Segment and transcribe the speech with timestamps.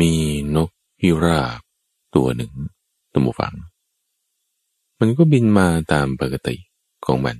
[0.00, 0.12] มี
[0.56, 1.60] นกพิราบ
[2.14, 2.52] ตัวหนึ่ง
[3.12, 3.54] ตัมฟัง
[5.00, 6.56] มันก็บินมาตามปกติ
[7.04, 7.36] ของมัน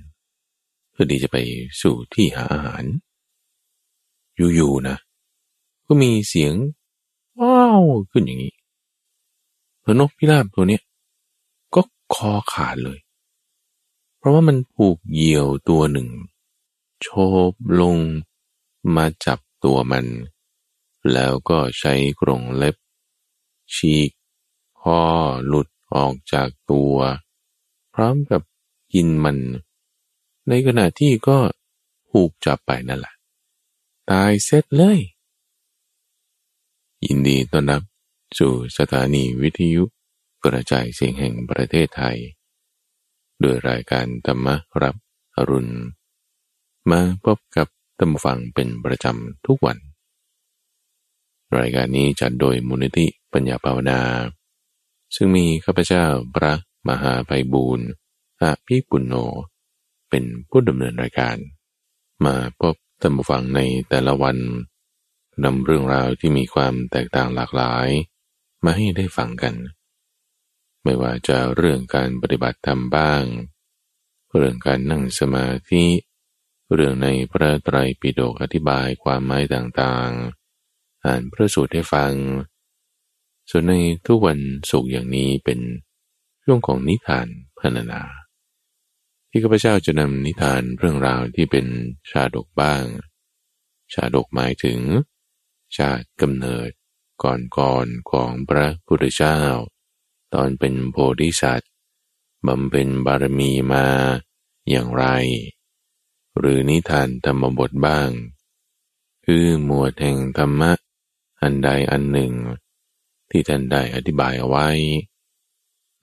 [0.91, 1.37] เพื่อที่จะไป
[1.81, 2.83] สู่ที่หาอาหาร
[4.55, 4.97] อยู่ๆนะ
[5.87, 6.53] ก็มีเสียง
[7.39, 8.53] ว้าว ขึ้นอย่างนี้
[9.83, 10.81] แล้วนกพิราบตัวเนี้ย
[11.75, 11.81] ก็
[12.13, 12.99] คอขาดเลย
[14.17, 16.07] เพราะว่ามันผูกเหยี่ยวตัวหนึ่ง
[17.01, 17.07] โช
[17.49, 17.51] บ
[17.81, 17.97] ลง
[18.95, 20.05] มาจับตัวมัน
[21.11, 22.75] แล้วก็ใช้กรงเล็บ
[23.75, 24.11] ฉีก
[24.79, 25.01] คอ
[25.47, 26.95] หลุดออกจากตัว
[27.93, 28.41] พร้อมกับ
[28.93, 29.37] กินมัน
[30.47, 31.37] ในขณะที่ก็
[32.09, 33.13] ผูกจับไปนั่นแหละ
[34.11, 34.99] ตายเสร็จเลย
[37.05, 37.81] ยินดีต้อนรับ
[38.39, 39.83] สู่สถานีวิทยุ
[40.43, 42.17] กระจายเสียงแห่งประเทศไทย
[43.39, 44.47] โดยรายการธรรม
[44.81, 44.95] รับ
[45.35, 45.73] อรุณ
[46.89, 47.67] มาพบกับ
[47.99, 49.77] ตัมฟังเป็นประจำทุกวัน
[51.57, 54.01] รายการนี้จัดโดยมูลนิธิปัญญาภาวนา
[55.15, 56.53] ซึ่งมีข้าพเจ้าพระ
[56.89, 57.87] มหาไพบูรณ์
[58.41, 59.15] อาภิปุณโญ
[60.09, 61.37] เป็นผู้ดำเนินรายการ
[62.25, 63.59] มาพบตัมฟังใน
[63.89, 64.37] แต่ละวัน
[65.43, 67.87] นำเรื่องราวที่มีความแตกต่างหลากหลาย
[68.63, 69.55] มาให้ได้ฟังกัน
[70.83, 73.23] ไม่ว่าจะเรื่องการปฏิบัติธรรมบ้าง
[74.35, 75.85] เรื่องการนั่งสมาธิ
[76.73, 80.42] เรื่องในพระไตรปิฎกอธิบายความหมายต่างๆ
[81.05, 82.13] อ่านพระสูตรให้ฟัง
[83.49, 83.73] ส่วนใน
[84.07, 84.39] ทุกวัน
[84.71, 85.59] สุขอย่างนี้เป็น
[86.43, 88.01] ช่วงของนิทานพรรณนา
[89.29, 91.65] ที่ข้าพเจ้าจะนำนิทานเรื่องราวที่เป็น
[92.09, 92.83] ชาดกบ้าง
[93.93, 94.79] ชาดกหมายถึง
[95.77, 96.69] ชาติกำเนิด
[97.23, 99.39] ก่อนๆของพระพุทธเจ้า
[100.33, 101.71] ตอนเป็นโพธิสัตว์
[102.47, 103.87] บำเพ็ญบารมีมา
[104.69, 105.05] อย่างไร
[106.37, 108.09] หรือนิทานธรรมบทบ้าง
[109.25, 110.71] คือหมวดแห่งธรรมะ
[111.43, 112.33] อันใดอันหนึ่ง
[113.31, 114.67] ที่ท่านได้อธิบายเอาไว้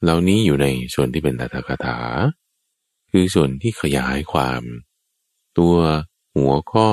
[0.02, 1.98] เหล่านี้อยู่ในส่วนที่เป็นตถกถา
[3.10, 4.62] คือส่วนที่ขยายความ
[5.58, 5.76] ตัว
[6.36, 6.90] หัวข้อ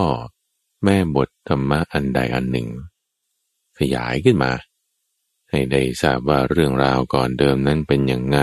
[0.83, 2.69] แม่บทธรรมะอันใดอันหนึ่ง
[3.79, 4.51] ขยายขึ้นมา
[5.49, 8.39] ให้ได้ทราบว่าเรื่องราวก่อนเดิมนั้นเป็นอย่างไง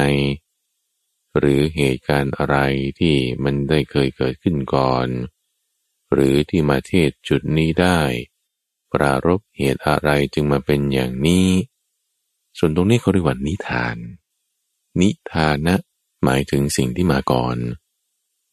[1.38, 2.56] หรือเหตุการณ์อะไร
[3.00, 5.08] ที่มันได้เคยเกิดขึ้นก่อน
[6.12, 8.00] หรือที่มาเทศจุดนี้ได้
[8.94, 11.48] ปรารบเหตุอะไรจึงมาเป็นอย่างนี้
[12.58, 13.96] ส่วนตรงนี้เขาเรียกว่านิทาน
[15.00, 15.76] นิทานะ
[16.24, 17.56] หมายถึงสิ่งที่มาก่อน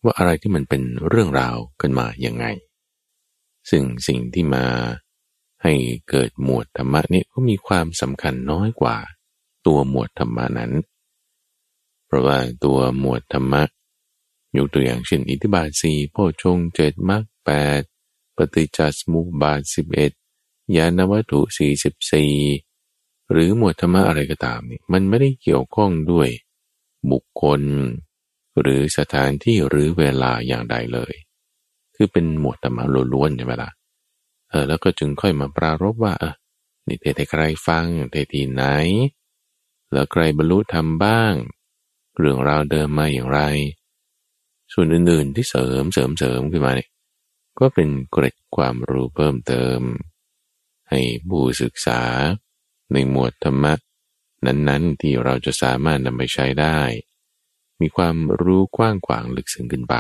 [0.04, 2.46] ว่าอะไรที่มันเป็นเรื่องราวกันมาอย่างไง
[3.70, 4.66] ซึ่งสิ่งที่มา
[5.64, 5.74] ให้
[6.10, 8.98] เกิดหมวดธรรมะนี้ก็มีความสำคัญน้อยกว่า
[9.66, 10.72] ตัวหมวดธรรมะนั้น
[12.06, 13.64] เพราะว่าตัวหมวดธรรมะ
[14.58, 17.82] ยกตัวอย่างเช่นอิทธิบาทสี่โพชงเจ็ดมรรคแปด
[18.36, 20.12] ปฏิจจสมุปบาทสิบเอ็ด
[20.76, 22.34] ยานวัตถุสี่สิบสี่
[23.32, 26.30] หรือหมวดธรรมะอะไรก็ตามนี่มันไม่ได้เกี่ยวข้องด้วย
[27.12, 27.62] บุคคล
[28.62, 31.14] หรือสถานที่หรือเวลาอย่างใดเลย
[31.96, 32.84] คือเป็นหมวดธรรมะ
[33.14, 33.72] ล้วนๆใช่ไหมละ่ะ
[34.50, 36.34] เออแล้วก็จึงค่อยมาปรารบว่าเออ
[36.88, 38.64] นี่เทศให้ใครฟังเทศที่ไหน
[39.92, 41.34] แล้วใครบรรลุธรรมบ้าง
[42.18, 43.40] เรื่องราวเดิมมาอย่างไร
[44.74, 46.90] ส่วนอื่นๆที่เสริมเสริมเสริมขึ้นมาเนี่ย
[47.60, 49.80] ก็เป็นเกร็ดความรู้เพิ่มเติม
[50.92, 52.02] ให้ผู้ศึกษา
[52.92, 53.74] ในหมวดธรรมะ
[54.46, 56.80] นั้นๆที่เราจะสามารถนำไปใช้ได้
[57.82, 59.96] มีความรู้กว้างขวางลึกซึ้งขึ้นไป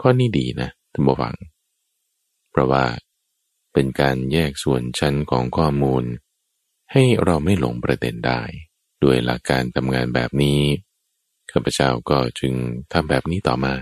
[0.00, 1.34] ข้อนี้ดีนะท่านผู้ฟัง
[2.50, 2.84] เพราะว่า
[3.72, 6.04] เป็นการแยกส่วนชั้นของข้อมูล
[6.92, 8.42] ให้เราไม่หลงประเด็นได้
[9.02, 10.60] ด้วยหลักการทำงานแบบนี้
[11.50, 12.52] ข้าพเจ้าก็จึง
[12.92, 13.74] ทำแบบนี้ต่อมา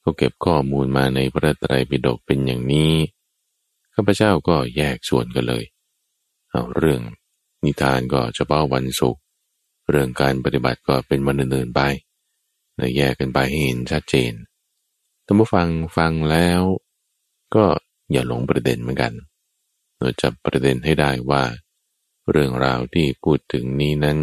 [0.00, 2.92] เขาเก็บข้อมูลมาในพระไตรปิฎกเป็นอย่างนี้
[4.00, 5.64] ข้าพเจ้าก็แยกส่วนกันเลย
[6.50, 7.02] เอาเรื่อง
[7.64, 9.22] นิทานก็เฉพาะวันศุกร์
[9.90, 11.80] เรื่องการปฏิบัติก็เป็นวันอื่นๆไป
[12.96, 14.32] แยกกันไปให้เห็นชัดเจน
[15.24, 16.62] ท่านผู้ฟังฟังแล้ว
[17.54, 17.64] ก็
[18.12, 19.12] อย่าหลงประเด็นเหมือนกัน
[19.98, 21.42] เราจับประเด็นให้ได้ว่า
[22.30, 24.18] เรื่องราวที่พูดถึงนี้นั้น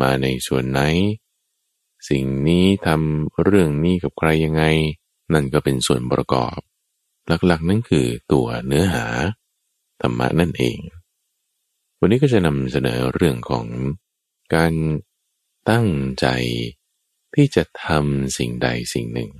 [0.00, 0.80] มาในส่วนไหน
[2.08, 4.64] สิ่งนี้ทำเรื่องนี้กับใครยังไง
[5.32, 6.58] นั่นก็เป็นส่วนประกอบ
[7.26, 9.06] หลักๆ นั่นคือตัวเนื้อหา
[10.00, 10.78] ธรรมะนั่นเอง
[11.98, 13.66] วันนี้ก็จะนำเสนอเรื่องของ
[14.54, 14.72] การ
[15.70, 15.88] ตั้ง
[16.20, 16.26] ใจ
[17.34, 19.30] ที่จะทำสิ่งใดสิ่งหนึ่ง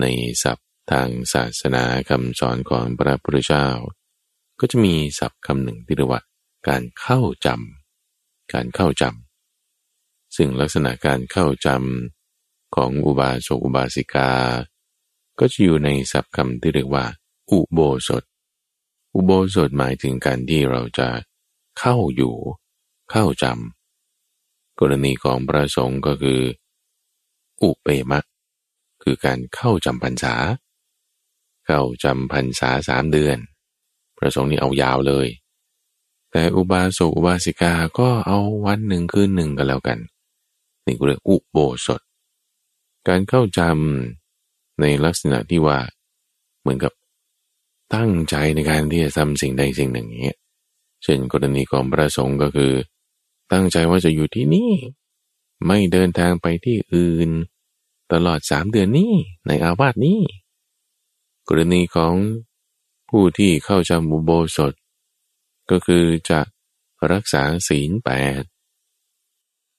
[0.00, 0.04] ใน
[0.42, 3.68] ศัพท์ทางศาสนาคำสอนของพระพุทธเจ้า
[4.60, 6.22] ก็จะมีศัพท์คำหนึ่งที่เรียกว่า
[6.68, 14.30] การเข้าจำการเข้าจำซึ่งลักษณะการเข้าจำของอุบาสกอุบาสิกา
[15.38, 17.04] ก็จะอยู่ในศัพท์คำที่เรียกว่า
[17.50, 18.22] อุโบสถ
[19.14, 21.08] อุโบสถหมายถึงการที่เราจะ
[21.78, 22.34] เข้าอยู่
[23.10, 26.40] เข้าจำกรณีของพระสงฆ์ก็คือ
[27.62, 28.24] อุเปมัก
[29.02, 30.34] คือการเข้าจำพรรษา
[31.66, 33.38] เข้าจำพรรษาสามเดือน
[34.18, 35.28] พระสงฆ์นี่เอายาวเลย
[36.30, 39.98] แต่อุบาสกอุบาสิกาก็เอาวันหนึ่งคืนหนึ่งกันแล้วกัน
[40.86, 42.00] นี่เรียกอุโบสถ
[43.08, 44.21] การเข้าจำ
[44.82, 45.78] ในลักษณะที่ว่า
[46.60, 46.92] เหมือนกับ
[47.94, 50.38] ตั้งใจในการที่จะทำสิ่งใดสิ่งหนึ่งอย่างเงี้ย
[51.02, 52.72] เช่นกรณีของพระสงฆ์ก็คือ
[53.52, 54.70] ตั้งใจว่าจะอยู่ที่นี่
[55.66, 57.30] ไม่เดินทางไปที่อื่น
[58.12, 59.12] ตลอดสามเดือนนี้
[59.46, 60.20] ในอาวาสนี้
[61.48, 62.14] กรณีของ
[63.10, 64.72] ผู้ที่เข้าจำบุโบสถ
[65.70, 66.40] ก็คือจะ
[67.12, 68.42] รักษาศีลแปด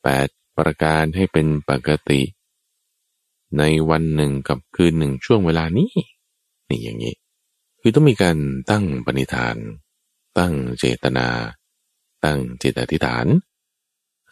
[0.03, 0.27] แปด
[0.57, 2.21] ประการให้เป็นปกติ
[3.57, 5.91] ในวันหนึ่งกับคืนหนึ่งช่วงเวลานี้
[6.69, 7.15] นี่อย่างนี้
[7.81, 8.37] คือต้องมีการ
[8.69, 9.55] ตั้งปณิธาน
[10.37, 11.27] ตั้งเจตนา
[12.23, 13.25] ตั้งเจตอธิษฐาน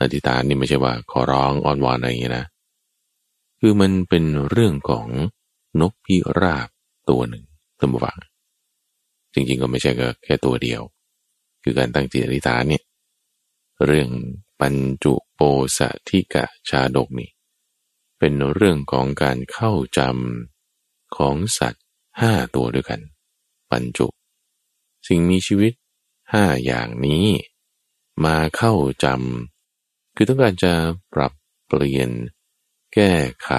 [0.01, 2.45] อธิษฐานนี่ไม่ใช่ว่าขอร้องอ้อนวอนอะไรอย่างนี้นะ
[3.59, 5.07] คือมันเป็นเรื่องของ
[5.81, 6.69] นกพิราบ
[7.09, 7.43] ตัวหนึ่ง
[7.79, 8.17] ท่านผู้ฟัง
[9.33, 9.91] จริงๆก็ไม่ใช่
[10.23, 10.81] แค่ตัวเดียว
[11.63, 12.83] คือการตั้งจิตอธิษฐานเนี่ย
[13.85, 14.09] เรื่อง
[14.61, 15.41] ปัญจุโป
[15.77, 17.29] สธิกะชาดกนี่
[18.23, 21.85] เป็นเรื่องของการเข้าจำของสัตว์
[22.19, 23.01] ห้าตัวด้วยกัน
[23.71, 24.07] ปัญจุ
[25.07, 25.73] สิ่งมีชีวิต
[26.33, 27.27] ห้าอย่างนี้
[28.25, 28.73] มาเข้า
[29.03, 30.73] จำคือต้องการจะ
[31.13, 31.33] ปรับ
[31.67, 32.09] เปลี่ยน
[32.93, 33.13] แก้
[33.43, 33.51] ไข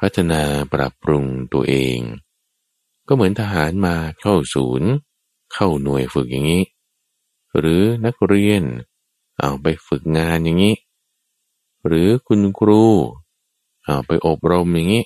[0.00, 0.42] พัฒนา
[0.72, 1.98] ปรับปรุงตัวเอง
[3.06, 4.90] ก็เหมือนทหารมาเข้าศูนย์
[5.52, 6.64] เข้าหน่วยฝึกอย่างนี้
[7.58, 8.62] หรือนักเรียน
[9.40, 10.76] เอาไปฝึกงานอย่างนี้
[11.86, 12.84] หรือคุณครู
[13.84, 15.04] เอาไปอบรมอย่างนี้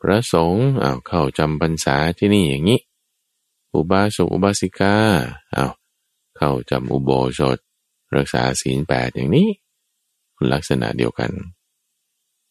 [0.00, 2.80] พระสงฆ์เอาเข้าจำพรรษาที่นี่อย่างนี้
[3.74, 4.96] อุบาสกอุบาสิกา
[5.52, 5.66] เอา
[6.36, 7.58] เข้าจำอุโบสถ
[8.16, 9.48] รักษาศีลแปดอย่างนี้
[10.52, 11.30] ลักษณะเดียวกัน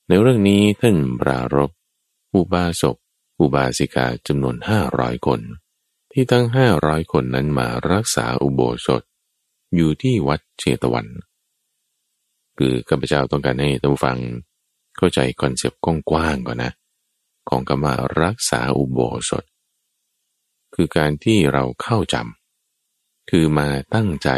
[0.07, 1.71] ในเรื่องนี้ท่านปรารบ
[2.35, 2.95] อุบาสก
[3.39, 5.39] อุบาสิกาจำนวนห้าร้อยคน
[6.11, 9.01] ที่ทั้งห้าร้อยคนนั้นมารักษาอุโบสถ
[9.75, 11.07] อยู่ที่วัดเชตวัน
[12.57, 14.17] คือข้าพเจ้าต้องการให้ท่านฟัง
[14.97, 16.71] เข้าใจคอนเซปต์กว้างๆก่อนนะ
[17.49, 18.99] ของคำว่ารักษาอุโบ
[19.29, 19.45] สถ
[20.75, 24.29] คือการที่เราเข้าจำคือมาตั้งใจ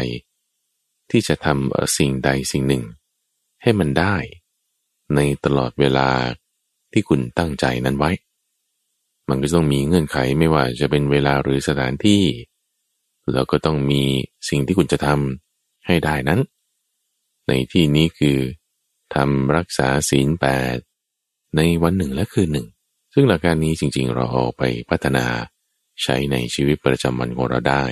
[1.10, 2.84] ที่จะทำสิ่งใดสิ่งหนึ่ง
[3.62, 4.16] ให้มันได้
[5.14, 6.10] ในตลอดเวลา
[6.92, 8.10] ที่คุณตั้งใจนั้นไว้
[9.28, 12.22] มันก็ต้องมีเงื่อนไขไม่ว่าจะเป็นเวลาหรือสถานที่
[13.32, 14.02] แล้วก็ต้องมี
[14.48, 16.40] สิ่งที่คุณจะทำให้ได้นั้น
[17.48, 18.38] ในที่นี้คือ
[19.14, 20.76] ทำรักษาศีลแปด
[21.56, 22.68] ในวันหนึ่งและคืนหนึ่ง
[23.14, 25.26] ซึ่งหลักการนี้จริงๆ เราเอาไปพัฒนา
[26.02, 27.84] ใช้ในชีวิตประจำวันของเราได้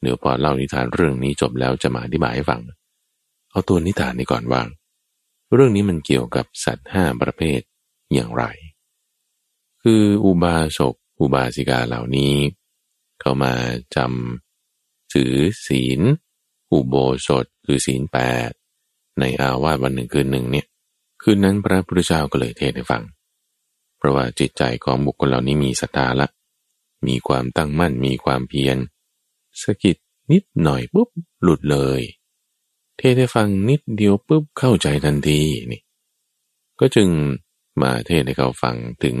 [0.00, 2.60] เดี๋ยวพอเล่านิทานเรื่องนี้จบแล้วจะมาอธิบายให้ฟัง
[3.50, 4.68] เอาตัวนิทานนี้ก่อนว่าง
[5.54, 7.60] เรื่องนี้มันเกี่ยวกับสัตว์ห้าประเภท
[8.14, 8.44] อย่างไร
[9.82, 12.34] คืออุบาสกอุบาสิกาเหล่านี้
[13.20, 13.54] เขามา
[13.96, 15.34] จำถือ
[15.66, 16.00] ศีล
[16.72, 16.94] อุโบ
[17.26, 18.18] สถคือศีลแป
[18.48, 18.50] ด
[19.20, 20.66] ในอาวาสวันหนึ่งคืนหนึ่งเนี่ย
[21.22, 23.02] คืนนั้นพระพุทธเจ้าก็เลยเทศให้ฟัง
[23.98, 26.28] เพราะว่าจิตใจของบุคคลเหล่านี้มีศรัทธาละ
[27.06, 28.76] มีความตั้งมั่นมีความเพียร
[29.62, 29.96] สกิด
[30.32, 31.08] นิดหน่อยปุ๊บ
[31.42, 32.00] หลุดเลย
[32.98, 35.40] เทศให้ฟังนิดเดียวปุ๊บเข้าใจทันที
[35.72, 35.82] นี่
[36.80, 37.08] ก็จึง
[37.82, 39.16] มาเทศให้เขาฟังถึง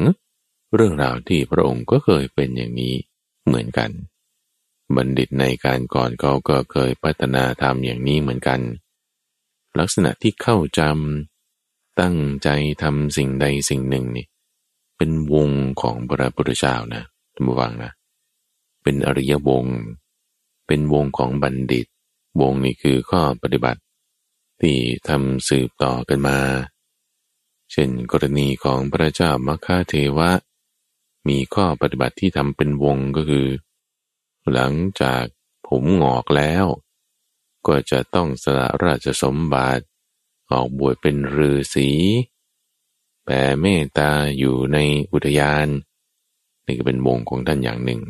[0.74, 2.94] เรื่องราวที่พระองค์ก็เคยเป็นอย่างนี้
[3.46, 3.90] เหมือนกัน
[4.96, 8.60] บัณฑิตในการก่อนเขาก็เคยพัฒนาทำอย่างนี้เหมือนกัน
[9.78, 12.48] ลักษณะที่เข้าจำตั้งใจ
[12.82, 14.26] ทำสิ่งใดสิ่งหนึ่งนี่
[14.96, 15.50] เป็นวง
[15.82, 17.02] ของพระพุทธเจ้านะ
[17.34, 17.92] ท่านผู้ฟังนะ
[18.82, 19.64] เป็นอริยวง
[20.66, 21.86] เป็นวงของบัณฑิต
[22.40, 23.80] วงนี้คือข้อปฏิบัติ
[24.60, 24.76] ที่
[25.08, 26.38] ทำสืบต่อกันมา
[27.72, 30.30] เช่นกรณีของพระเจ้ามัคคาเทวะ
[31.28, 33.48] มีข้อปฏิบัติที่ทำเป็นวงก็คือ
[34.52, 35.24] หลังจาก
[35.68, 36.66] ผมงอกแล้ว
[37.66, 39.84] ก็จะต้องสละราชสมบัติ
[40.50, 41.90] ออกบวชเป็นฤาษี
[43.24, 44.78] แผ่เมตตาอยู่ใน
[45.12, 45.68] อุทยาน
[46.64, 48.02] นี่ก็เป็นวงของท่านอย่างหนึ่ง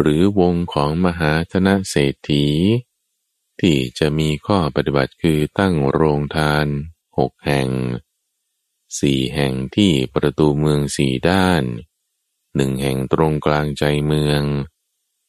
[0.00, 2.46] หรือวงของมหาธนเศรษฐี
[3.60, 6.66] ที่จะมีข้อปฏิบัติคือตั้งโรงทาน
[7.18, 7.68] หกแห่ง
[9.00, 11.62] สี่แห่งที่ประตูเมืองสี่ด้าน
[12.56, 14.42] หนึ่งแห่งตรงกลางใจเมือง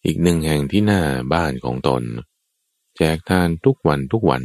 [0.05, 1.01] อีกหนึ่งแห่งที่หน้า
[1.33, 2.03] บ้านของตน
[3.01, 4.41] จกทานทุกวันทุกวัน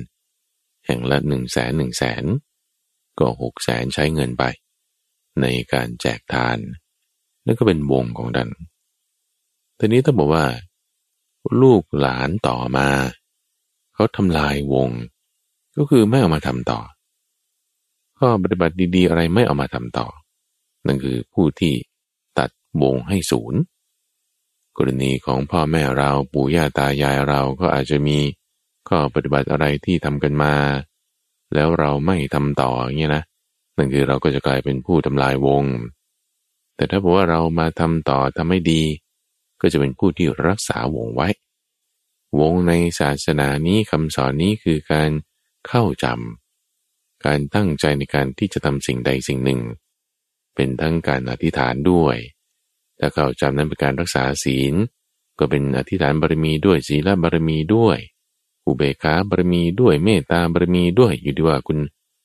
[0.86, 2.24] แห่งละหนึ่งแสนหนึ่งแสน
[3.18, 4.44] ก็หกแสนใช้เงินไป
[5.40, 6.58] ในการแจกทาน
[7.44, 8.50] นั่นก็เป็นวงของดัน
[9.76, 10.46] แต่ทีนี้ต้องบอกว่า
[11.62, 12.88] ลูกหลานต่อมา
[13.94, 14.90] เขาทำลายวง
[15.76, 16.80] ก็คือไม่เอามาทำต่อ
[18.18, 20.06] ข้อปฏิบัติดี ๆ อะไรไม่เอามาทำต่อ
[20.86, 21.74] นั่นคือผู้ที่
[22.38, 22.50] ตัด
[22.82, 23.60] วงให้ศูนย์
[24.76, 28.18] กรณีของพ่อแม่เราปู่ย่าตายายเราก็อาจจะมี
[28.88, 30.54] ข้อปฏิบัติอะไรที่ทำกันมา
[31.54, 33.22] แล้วเราไม่ทำต่ออย่างนี้นะ
[33.76, 35.64] นั่นคือเราก็จะกลายเป็นผู้ทำลายวง
[36.76, 38.82] แต่ถ้าบอกว่าเรามาทำต่อทำให้ดี
[39.60, 41.28] ก็จะเป็นผู้ที่รักษาวงไว้
[42.40, 45.10] วงในศาสนานี้คำสอนนี้คือการ
[45.66, 49.60] เข้าจำการตั้งใจในการที่จะทำสิ่งใดสิ่งหนึ่ง
[50.54, 52.16] เป็นทั้งการอธิษฐานด้วย
[52.98, 54.74] ถ้าเข้าจำนั้นเป็นการรักษาศีล
[55.38, 57.98] ก็เป็นอธิษฐานบารมีด้วยศีลบารมีด้วย
[58.66, 61.78] อุเบกขาบารมีด้วยเมตตาบารมีด้วยอยู่ที่ว่าคุณ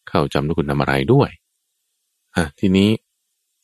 [0.09, 1.29] เข้าจำแล้วคุณทำอะไรด้วย
[2.35, 2.89] อะทีนี้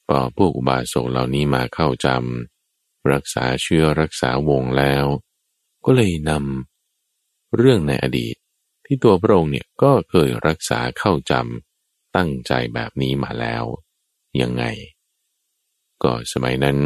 [0.07, 5.05] พอพวกอุบาสกเหล่านี้มาเข้าจำรักษาเชื้อรักษาวงแล้ว
[5.85, 8.35] ก็เลยนำเรื่องในอดีต
[8.85, 13.63] ที่ตัวพระองค์เนี่ยก็เคยรักษาเข้าจำตั้งใจแบบนี้มาแล้ว
[14.41, 14.63] ยังไง
[16.03, 16.77] ก็สมัยนั้น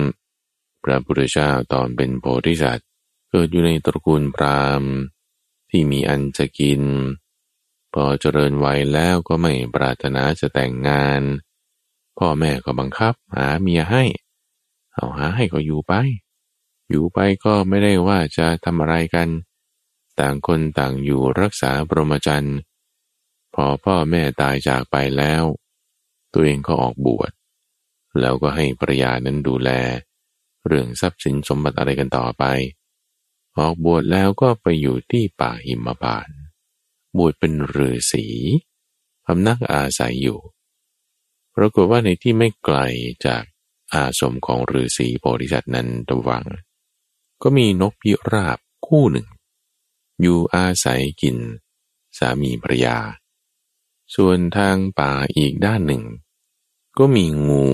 [0.84, 2.88] พระพุทธเจ้าตอนเป็นโพธิสัตว์
[3.30, 4.92] เกิดอยู่ในตระกูลพราหมณ์
[5.70, 6.82] ที่มีอันจะกิน
[7.94, 11.22] พอเจริญวัยแล้วก็ไม่ปรารถนาจะแต่งงาน
[12.18, 14.04] พ่อแม่ก็บังคับหาเมียให้
[14.94, 15.94] เอาหาให้ก็อยู่ไป
[16.90, 19.30] อยู่ไปก็ไม่ได้ว่าจะทำอะไรกัน
[20.20, 22.58] ต่างคนต่างอยู่รักษาปรมจันทร์
[23.56, 25.44] พอพ่อแม่ตายจากไปแล้ว
[26.34, 27.32] ตัวเองก็ออกบวช
[28.20, 29.70] แล้วก็ให้ภรรยานั้นดูแล
[30.68, 32.44] เรื่องทรัพย์สินสมบัติอะไรกันต่อไป
[33.60, 36.30] ออกบวชแล้วก็ไปอยู่ที่ป่าหิมพาน
[37.18, 38.26] บวชเป็นฤาษี
[39.26, 40.40] พำนักอาศัยอยู่
[41.56, 42.78] ปรากฏว่าในที่ไม่ไกล
[43.26, 43.44] จาก
[43.94, 46.46] อาสมของฤาษีโพธิสัตว์นั้นระวัง
[47.42, 49.28] ก็มีนกพิราบคู่หนึ่ง
[50.22, 51.38] อยู่อาศัยกิน
[52.18, 52.98] สามีภรรยา
[54.16, 56.04] ส่วนทางป่าอีกด้านหนึ่ง
[56.98, 57.68] ก็มีงู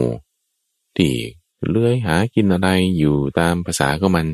[0.98, 1.14] ที่
[1.68, 4.28] เลื้อยหากินอะไรอยู่ตามภาษาก็มัน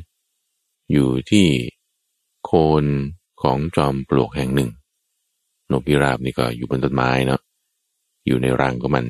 [0.91, 1.47] อยู่ที่
[2.45, 2.51] โค
[2.83, 2.85] น
[3.41, 4.71] ของจอมปลวกแห่งหนึ่ง
[5.71, 7.41] นกพิราบนี่ก็อยู่บนต้นไม้เนาะ
[8.25, 9.05] อยู่ในรังก็มัน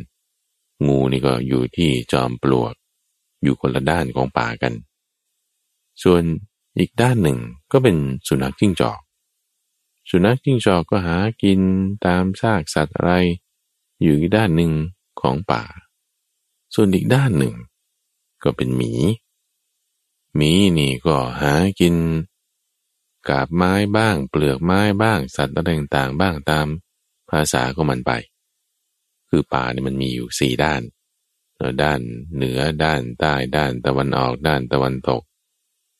[0.88, 2.74] งูนี่ก็อยู่ที่จอมปลวก
[3.44, 4.74] อยู่คนละด้านของป่ากัน
[6.04, 6.24] ส่วน
[6.80, 7.40] อีกด้านหนึ่ง
[7.72, 7.98] ก็เป็น
[8.28, 9.00] สุนัขจิ้งจอก
[10.10, 11.62] สุนัขจิ้งจอกก็หากิน
[12.06, 13.12] ตามซากสัตว์อะไร
[14.02, 14.72] อยู่อีกด้านหนึ่ง
[15.22, 15.64] ของป่า
[16.74, 17.54] ส่วนอีกด้านหนึ่ง
[18.44, 18.92] ก็เป็นหมี
[20.40, 21.96] มีนี่ก็หากิน
[23.30, 26.68] กาบไม้บ้าง เปลือกไม้บ้าง สัตว์อะไรต่างๆบ้างตาม
[27.30, 28.12] ภาษาของมันไป
[29.30, 30.82] คือป่านี่มันมีอยู่สี่ด้าน
[31.84, 32.00] ด้าน
[32.36, 35.22] เหนือด้านใต้ด้านตะวันออกด้านตะวันตก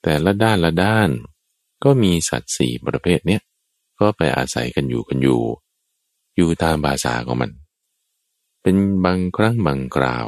[0.04, 1.10] แต่ละด้านละด้าน
[1.84, 3.42] ก็มีสัตว์สี่ประเภทเนี้ย
[4.00, 5.42] ก็ไปอาศัยกันอยู่กันอยู่
[6.36, 7.52] อยู่ตามภาษาของมัน
[8.62, 10.28] เป็นบางครั้งบางคราว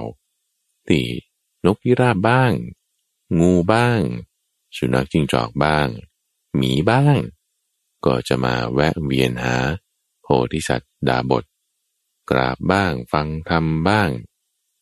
[0.87, 1.03] ที่
[1.65, 2.51] นกพิราบบ้าง
[3.39, 3.99] งูบ้าง
[4.77, 5.87] สุนัขจิ้งจอกบ้าง
[6.57, 7.17] หมีบ้าง
[8.05, 9.55] ก็จะมาแวะเวียนหา
[10.21, 11.43] โพธิสัตว์ดาบท
[12.29, 14.09] กราบบ้าง ฟังธรรมบ้าง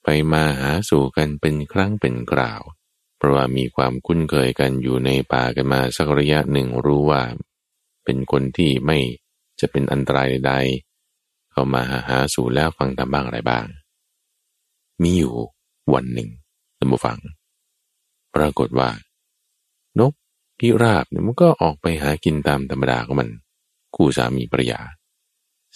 [0.04, 2.62] ไปมาหาสู่กันเป็นครั้งเป็นคราว
[3.18, 7.24] เพราะว่ามีความคุ้นเคยกันอยู่ในป่ากันมาสักระยะหนึ่งรู้ว่า
[8.04, 8.98] เป็นคนที่ไม่
[9.60, 10.54] จะเป็นอันตรายใด
[11.52, 13.66] เข้ามาหาหาสู่แล้วฟังธรรมบ้างอะไรบ้าง
[15.02, 15.36] มีอยู่
[15.94, 16.30] วันหนึ่ง
[16.78, 17.18] ท่านผู้ฟัง
[18.36, 18.90] ปรากฏว่า
[20.00, 20.14] นก
[20.60, 23.30] พิราบเนี่ยมันก็ออกไปหากินตามธรรมดาของมัน
[23.96, 24.80] คู่สามีภรรยา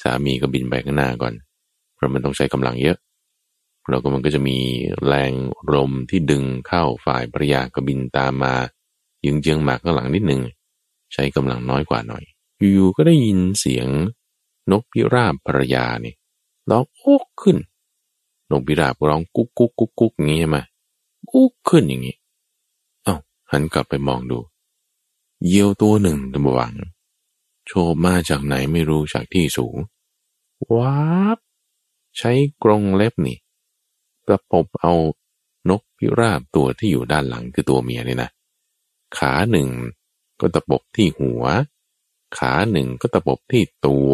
[0.01, 1.33] สามีก็บินไปข้างหน้าก่อน
[1.95, 2.97] เพราะมันต้องใช้กำลังเยอะ
[3.89, 4.57] แล้วก็มันก็จะมี
[5.05, 5.33] แรง
[5.73, 8.53] ลมที่ดึงเข้าฝ่ายภรรยาก็บินตามมา
[9.25, 10.41] ยึงเจียงหมากข้างหลังนิดหนึ่ง
[11.13, 12.23] ใช้กำลังน้อยกว่าหน่อย
[12.73, 13.87] อยู่ๆก็ได้ยินเสียง
[14.71, 16.15] นกพิราบภรรยาเนี่ย
[16.69, 17.57] ร้องโอ๊กขึ้น
[18.51, 20.57] นกพิราบร้องกุ๊กกุ๊กกุ๊กกุ๊กอย่างนี้ใช่ไหม
[21.31, 22.15] กุ๊กขึ้นอย่างนี้
[23.55, 24.39] หันกลับไปมองดู
[25.47, 26.73] เยี่ยวตัวหนึ่งตะบวัง
[27.67, 29.77] โชบมาจากไหนไม่รู้จากที่สูง
[30.75, 30.97] ว้า
[31.35, 31.37] บ
[32.17, 32.31] ใช้
[32.63, 33.37] กรงเล็บนี่
[34.25, 34.93] ประปบเอา
[35.69, 38.29] นกพิราบตัวที่อยู่ด้านหลังคือตัวเมียนี่นะ
[39.17, 39.69] ขาหนึ่ง
[40.39, 41.43] ก็ตะปบที่หัว
[42.37, 44.13] ขาหนึ่งก็ตะปบที่ตัว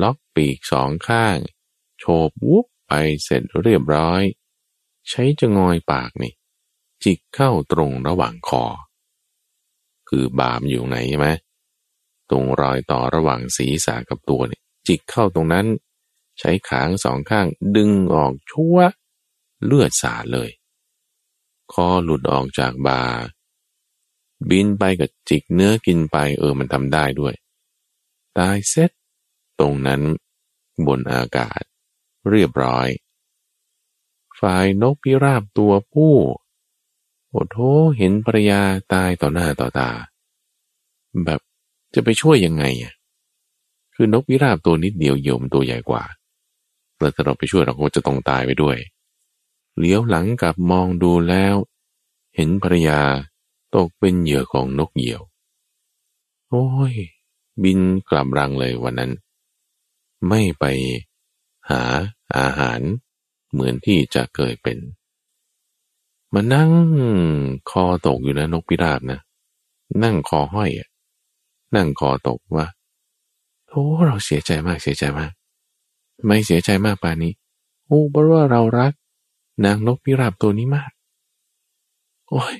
[0.00, 1.36] ล็อกปีกสองข้าง
[1.98, 2.92] โฉบวุบไป
[3.24, 4.22] เสร็จเรียบร้อย
[5.08, 6.32] ใช้จะงอยปากนี่
[7.04, 8.64] จิกเข้าตรงระหว่างคอ
[10.08, 11.28] คือบามอยู่ไหนใช่ไหม
[12.30, 15.66] ตรงรอยต่อระหว่างศีรษะกับตัวเนี่ยจิกเข้าตรงนั้น
[16.38, 17.46] ใช้ขางสองข้าง
[17.76, 18.76] ดึงออกชั่ว
[19.64, 20.50] เลือดสาดเลย
[21.72, 23.02] คอหลุดออกจากบา
[24.50, 27.34] บินไปกับจิกเนื้อกินไปเออมันทำได้ด้วย
[28.38, 28.90] ตายเสร็จ
[29.60, 30.02] ตรงนั้น
[30.86, 31.62] บนอากาศ
[32.30, 32.88] เรียบร้อย
[34.40, 36.14] ฝ่ายนกพิราบตัวผู้
[37.34, 37.58] โอ้โห
[37.98, 38.60] เห็นภรรยา
[38.92, 39.90] ตายต่อหน้าต่อตา
[41.24, 41.40] แบบ
[41.94, 42.92] จะไปช่วยยังไงอะ
[43.94, 46.02] คือนกพิราบตัวนิดเดียวเหี่ยมตัวใหญ่กว่า
[46.98, 48.76] แล้วถ้าเราไปช่วยเราก็จะต้องตายไปด้วย
[49.78, 51.54] เลี้ยวหลังกลับมองดูแล้ว
[52.34, 53.00] เห็นภรรยา
[53.74, 55.22] ตกเป็นเหยื่อของนกเหยี่ยว
[56.48, 56.94] โอ้ย
[57.62, 59.12] บินกลับรังเลยวันนั้น
[60.28, 60.64] ไม่ไป
[61.70, 61.82] หา
[62.36, 62.80] อาหาร
[63.52, 64.78] เหมือนที่จะเคยเป็น
[66.34, 66.70] มานั่ง
[67.70, 69.20] คอตกอยู่นะนกพิราบนะ
[70.02, 70.88] นั่งคอห้อยอะ
[71.76, 72.66] นั่งคอตกว่า
[73.68, 75.32] โอ้เราเสียใจมากเสียใจมาก
[76.26, 77.32] ไม่เสียใจมากป่านนี้
[77.86, 78.92] โอ้เพราะว่าเรารัก
[79.64, 80.90] นางนกพิราบตัวนี้มาก
[82.30, 82.54] โอ้ย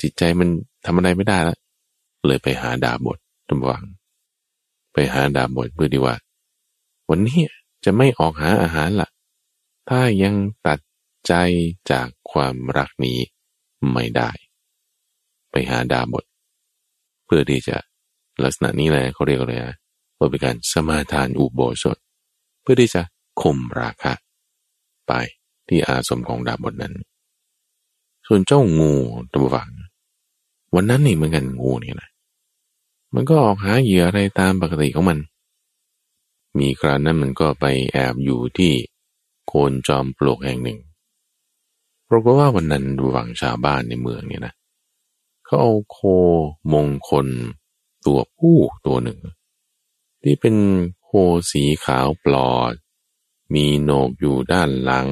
[0.00, 0.48] จิตใจมัน
[0.84, 1.58] ทำอะไรไม่ได้แล้ว
[2.26, 3.84] เลยไปหาดาบทตำวัง
[4.92, 6.14] ไปหาดาบทเพื่อดีว่า
[7.10, 7.40] วันนี้
[7.84, 9.08] จะไม่ออกหาอาหารละ่ะ
[9.88, 10.34] ถ้ายัง
[10.66, 10.78] ตัด
[11.26, 11.34] ใจ
[11.90, 13.18] จากความรักนี้
[13.92, 14.30] ไม่ได้
[15.50, 16.24] ไปหาดาบท
[17.24, 17.76] เพื่อที่จะ
[18.42, 19.76] ลักษณะนี้แหละเขาเรียกอะไรนะ
[20.18, 21.98] ว่าเป็นการสมาทานอุโบสถ
[22.62, 23.02] เพื่อที่จะ
[23.42, 24.12] ข่มราคะ
[25.06, 25.12] ไป
[25.68, 26.94] ที่อาสมของดาบทนั้น
[28.26, 28.92] ส่วนเจ้างู
[29.34, 29.70] ตัวฝัง
[30.74, 32.08] วันนั้นนี่เหมือนกันงูนี่นะ
[33.14, 35.18] มันก็ออกหาเหยื่ออะไรตามปกติของมัน
[36.58, 38.72] มีครานั้นมันก็ไปแอบอยู่ที่
[39.46, 40.78] โคนจอมปลวกแห่งหนึ่ง
[42.16, 44.54] ปรากฏว่าวันนั้นดูวังชาวบ้านในเมืองเนี่ยนะ
[45.44, 45.98] เขาเอาโค
[46.72, 47.26] มงคล
[48.06, 49.20] ตัวผู้ตัวหนึ่ง
[50.22, 50.56] ที่เป็น
[51.04, 51.10] โค
[51.50, 52.72] สีขาวปลอด
[53.54, 55.08] มีโหนกอยู่ด้านหลัง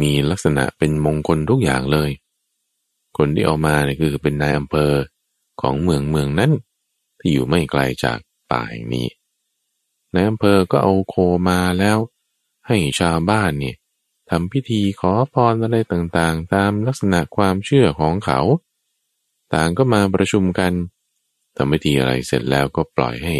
[0.00, 2.10] มีลักษณะเป็นมงคลทุกอย่างเลย
[3.16, 4.92] คนที่เอามาเนี่ยคือเป็นนายอำเภอ
[5.60, 6.52] ของเมืองเมืองนั้น
[7.18, 8.18] ที่อยู่ไม่ไกลจาก
[8.50, 9.08] ป่าแห่งนี้
[10.14, 11.14] นายอำเภอก็เอาโค
[11.48, 11.98] มาแล้ว
[12.66, 13.76] ให้ชาวบ้านเนี่ย
[14.30, 18.40] ทำพิธีขอพรอะไรต่างๆ ตามลักษณะความเชื่อของเขา
[19.54, 20.72] ต่างก็มาประชุมกัน
[21.56, 23.36] ทำพิธีอะไรเสร็จแล้วก็ปล่อยให้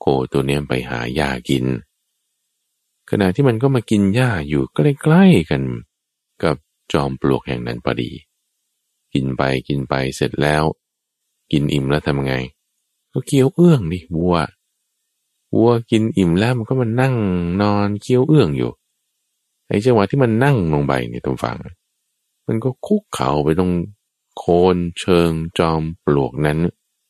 [0.00, 1.64] โคตัวนี้ไปหาหญ้ากิน
[3.10, 5.62] ขณะที่มันก็มากินหญ้าอยู่ใกล้ๆกัน
[6.42, 6.56] กับ
[6.92, 8.10] จอมปลวกแห่งนั้นพอดี
[9.14, 10.64] กินไปกินไปเสร็จแล้ว
[11.52, 12.34] กินอิ่มแล้วทำไง
[13.12, 14.36] ก็เคี้ยวเอื้องดิวัว
[15.54, 17.14] วัวกินอิ่มแล้วมันก็มานั่ง
[17.62, 18.70] นอนเคี้ยวเอื้องอยู่
[19.70, 21.56] ไอ้จังหวะที่มันนั่งลงไปเนี่ยตรงฝัง
[22.46, 23.72] มันก็คุกเข่าไปตรง
[24.38, 26.58] โคนเชิงจอมปลวกนั้น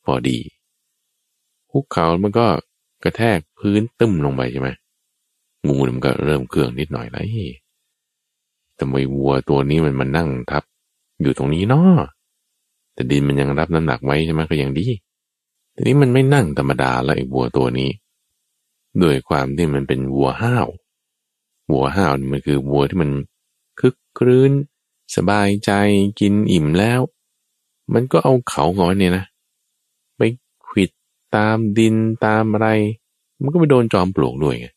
[0.05, 0.39] พอดี
[1.71, 2.47] คุกเข่ามันก็
[3.03, 4.69] กระแทกพื้นตึ้มลงไปใช่ไหม
[5.67, 7.27] งูมันก็เริ่มเครื่องนิดหน่อยแล้ว
[8.79, 10.65] ทำไมวัวตัวนี้มันมานั่งทับ
[11.23, 12.01] อยู่ตรงนี้เนาะ
[12.95, 14.87] แต่ดินมันยังรับน้ำหนักไว้ใช่ไหมก็ยังดี
[15.75, 17.91] ทีนี้มันไม่นั่งธรรมดาแล้วไอ้วัวตัวนี้
[19.03, 20.67] ด้วยความที่มันเป็นวัวห้าว
[21.73, 23.11] วัวห้าวมันคือวัวที่มัน
[23.81, 24.53] คึกครื้น
[25.17, 25.71] สบายใจ
[26.21, 27.01] กินอิ่มแล้ว
[27.93, 29.25] มันก็เอาเขางอนเนี่ยนะ
[30.17, 30.21] ไป
[30.69, 30.91] ขิด
[31.37, 32.69] ตามดินตามอะไร
[33.43, 34.69] มันก็ไปโดนจอมปลวกด้วยไง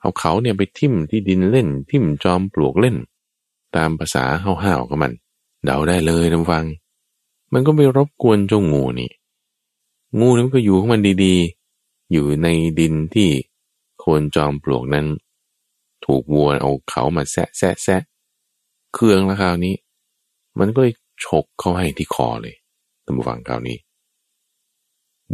[0.00, 2.96] เอาเขาเนี่ยไปทิ่มที่ดินเล่น ทิ่มจอมปลวกเล่น
[3.76, 5.12] ตามภาษาห้าวๆกับมัน
[5.64, 6.64] เดาได้เลยทำฟัง
[7.52, 9.10] มันก็ไปรบกวนเจ้างูนี่
[10.18, 13.28] งูนี่มันก็อยู่ของมันดีๆ อยู่ในดินที่
[13.98, 15.06] โคนจอมปลวกนั้น
[16.06, 18.02] ถูกวัวเอาเขามาแซะแซะแซะ
[18.94, 19.74] เครื่องแล้วคราวนี้
[20.58, 22.54] มันก็เลยฉกเข้าให้ที่คอเลย
[23.06, 23.78] ตำรวจฟังคราวนี้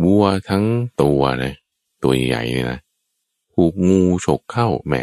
[0.03, 0.65] วัวทั้ง
[1.03, 1.53] ตัวนะ
[2.03, 2.79] ตัวใหญ่เลยนะ
[3.55, 4.95] ถูกงูฉกเข้าแหม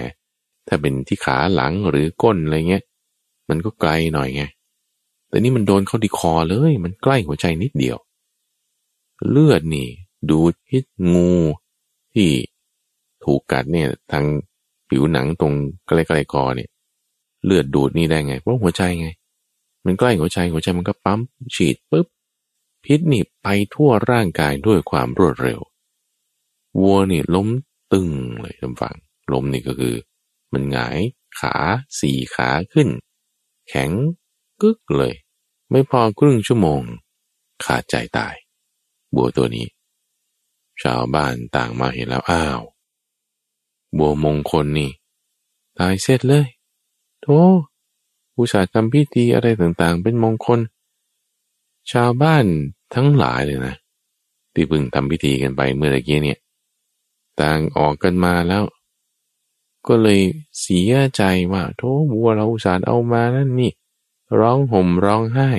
[0.67, 2.83] ถ้าเป็นที่ขาหลังหรือก้นอะไรเงี้ย
[3.49, 4.43] มันก็ไกลหน่อยไง
[5.29, 7.97] แต่นี่มันโดนเข้าที่คอเลย มันใกล้หัวใจนิดเดียว
[9.29, 9.87] เลือดนี่
[10.29, 11.31] ดูดพิษงู
[12.13, 12.29] ที่
[13.23, 14.25] ถูกกัดเนี่ยทาง
[14.89, 15.53] ผิวหนังตรง
[15.87, 16.69] ใกล้ๆคอเนี่ย
[17.45, 19.07] เลือดดูดนี่ได้ไงเพราะหัวใจไง
[19.85, 21.19] มันใกล้หัวใจหัวใจมันก็ปั๊ม
[21.55, 22.07] ฉีดปุ๊บ
[22.83, 25.59] พิษนี่ไปทั่วร่างกายด้วยความรวดเร็ว
[26.79, 27.47] วัวนี่ล้ม
[27.93, 28.09] ตึง
[28.41, 28.95] เลยท่านฟัง
[29.33, 29.95] ล้มนี่ก็คือ
[30.53, 30.99] มันหงาย
[31.39, 31.55] ขา
[31.99, 32.89] สี่ขาขึ้น
[33.69, 33.91] แข็ง
[34.61, 35.13] กึกเลย
[35.71, 36.81] ไม่พอครึ่งชั่วโมง
[37.65, 38.35] ขาดใจตาย
[39.15, 39.67] บัวตัวนี้
[40.83, 42.61] ชาวบ้านต่างมาเห็นแล้วอ้าว
[43.97, 44.91] บัวมงคลนี่
[45.79, 46.45] ตายเสร็จเลย
[47.21, 47.39] โธ่
[48.33, 50.59] ผู้ชาทำพิธีอะไรต่างๆ เป็นมงคล
[51.91, 52.45] ชาวบ้าน
[52.95, 53.75] ทั้งหลายเลยนะ
[54.53, 56.39] ที่พึ่งทำพิธีกันไปเมื่อตะกี้เนี่ย
[57.41, 58.63] ต่างออกกันมาแล้ว
[59.87, 60.21] ก็เลย
[60.59, 63.71] เสียใจว่าโธ่บัวเราอุตส่าห์เอามานั่นนี่
[64.39, 65.49] ร้องห่มร้องไห้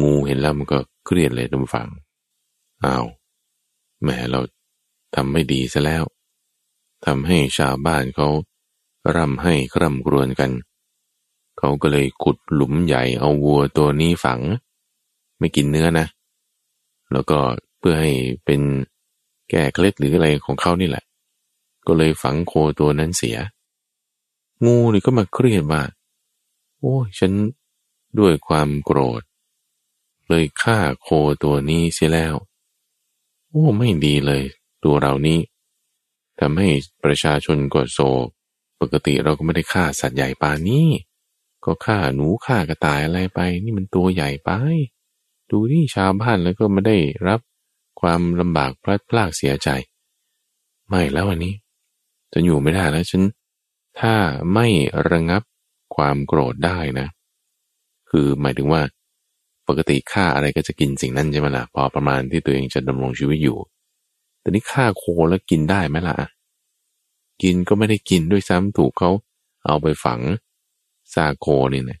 [0.00, 1.88] งูเห็นแล้วมันก็เครียดเลยทุกฝัง
[2.84, 3.06] อ้าว
[4.02, 4.40] แหมเรา
[5.14, 6.04] ทำไม่ดีซะแล้ว
[7.06, 8.28] ทำให้ชาวบ้านเขา
[9.16, 10.50] ร่ำให้คร่ำกรวนกัน
[11.58, 14.40] เขาก็เลยขุดหลุมใหญ่เอาวัวตัวนี้ฝัง
[15.38, 16.06] ไม่กินเนื้อนะ
[17.12, 17.38] แล้วก็
[17.78, 18.12] เพื่อให้
[18.44, 18.60] เป็น
[19.50, 21.04] แก้เคล็ดหรืออะไรของเขานี่แหละ
[21.86, 23.38] ก็เลยฝังโคตัวนั้นเสีย
[24.64, 25.82] งูนี่ก็มาเครียดว่า
[26.78, 27.32] โอ้ฉัน
[28.18, 29.22] ด้วยความโกรธ
[30.28, 31.08] เลยฆ่าโค
[31.44, 32.34] ตัวนี้เสียแล้ว
[33.48, 34.42] โอ้ไม่ดีเลย
[34.84, 35.38] ตัวเรานี้
[36.40, 36.68] ทำให้
[37.04, 38.26] ประชาชนกดโศก
[38.80, 40.88] ปกติเราก็ไม่ได้ฆ่าสัตว์ใหญ่ปานี้
[41.64, 44.50] ก็ฆ่าหนูฆ่ากระต่ายอะไรไป นี่มันตัวใหญ่ไป
[45.50, 46.98] ดูที่ชาวบ้านแล้วก็ไม่ได้
[47.28, 47.40] รับ
[48.00, 49.68] ความลำบากพลัดพรากเสียใจ
[50.88, 51.54] ไม่แล้ววันนี้
[52.32, 53.22] จะอยู่ไม่ได้แล้วฉัน
[54.00, 54.14] ถ้า
[54.54, 54.66] ไม่
[55.10, 55.42] ระงับ
[55.94, 57.08] ความโกรธได้นะ
[58.10, 58.82] คือหมายถึงว่า
[59.68, 63.58] ปกติฆ่าอะไรก็จะกินสิ่งนั้นใช่ไหมละ่ะพอประมาณที่ตัวเองจะดำรงชีวิตอยู่
[64.54, 66.16] นี่ฆ่าโคแล้วกินได้ไหมล่ะ
[67.42, 69.10] กินก็ไม่ได้กินด้วยซ้ำถูกเขา
[69.66, 70.20] เอาไปฝัง
[71.14, 71.98] ซาโคนี่นะ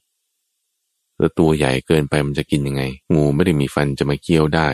[1.18, 2.82] แล้วตัวใหญ่เกินไปมันจะกินยังไง
[3.14, 4.68] งูไม่ได้มีฟันจะมาเคี้ยวได้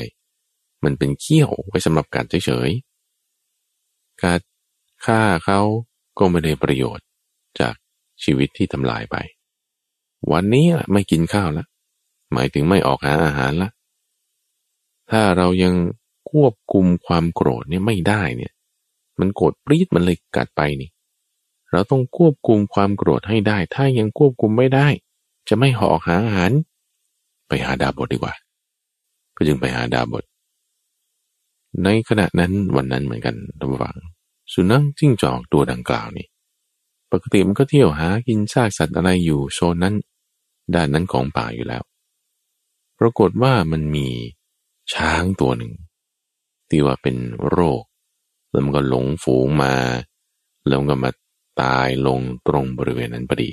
[0.84, 4.40] มันเป็นเคี้ยวไว้สำหรับกัดเฉยๆกัด
[5.04, 5.60] ฆ่าเขา
[6.18, 7.06] ก็ไม่ได้ประโยชน์
[7.60, 7.74] จาก
[8.22, 9.16] ชีวิตที่ทำลายไป
[10.32, 11.66] วันนี้ไม่กินข้าวแล้ว
[12.32, 13.70] หมายถึงไม่ออกหาอาหารละ
[15.10, 15.74] ถ้าเรายัง
[16.36, 18.52] ควบคุมความโกรธเนี่ยไม่ได้เนี่ย
[19.20, 20.90] มันโกรธปรี๊ดมันเลยกัดไปนี่
[21.72, 24.88] เราต้องควบคุมความโกรธให้ได้ ถ้ายังควบคุมไม่ได้
[25.48, 26.50] จะไม่หอกหาอาหาร
[27.48, 28.34] ไปหาดาบทดีกว่า
[29.36, 30.24] ก็จึงไปหาดาบท
[31.84, 33.96] ในขณะนั้นวันนั้นเหมือนกันระว่าง
[34.52, 36.26] สุนัขจิ้งจอกตัวดังกล่าวนี่
[37.12, 39.94] ปกติมันก็เที่ยวหากินซากสัตว์อะไรอยู่โซนนั้น
[40.74, 41.82] ด้านนั้นของป่าอยู่แล้ว
[42.98, 44.06] ปรากฏว่ามันมี
[44.92, 45.72] ช้างตัวหนึ่ง
[46.68, 47.16] ที่ว่าเป็น
[47.48, 47.82] โรค
[48.50, 49.74] แล้วมันก็หลงฝูงมา
[50.66, 51.10] แล้วก็มา
[51.62, 53.52] ตายลงตรงบริเวณนั้นพอดี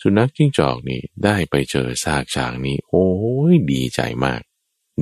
[0.00, 3.08] สุนัขจิ้งจอกนี่ได้ไปเจอซากช้างนี้ โอ้
[3.52, 4.40] ยดีใจมาก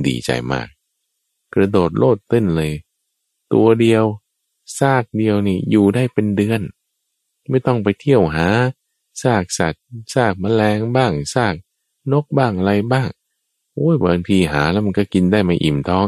[0.07, 0.67] ดีใจมาก
[1.53, 2.73] กระโดดโลดเต้นเลย
[3.53, 4.03] ตัวเดียว
[4.79, 6.61] ซากเดียวนี่อยู่ได้เป็นเดือน
[7.49, 8.47] ไม่ต้องไปเที่ยวหา
[9.21, 11.55] ซากสัตว์ซากแมลงบ้างซาก
[12.11, 13.09] นกบ้างอะไรบ้าง
[13.73, 16.05] โอ้ยบางทีหาแล้วมันก็กินได้ไม่อิ่มท้อง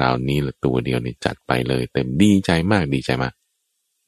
[0.00, 3.32] ราวนี้ละตัวเดียวนี่จัดไปเลยเต็มดีใจมากดีใจมาก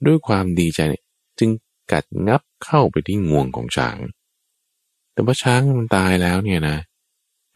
[0.07, 1.05] ด้วยความดีใจเนี่ย
[1.39, 1.51] จึง
[1.93, 3.97] กัดงับเข้าไปที่งวงของช้าง
[5.13, 6.77] แต่ว่าช้างมันตายแล้วเนี่ยนะ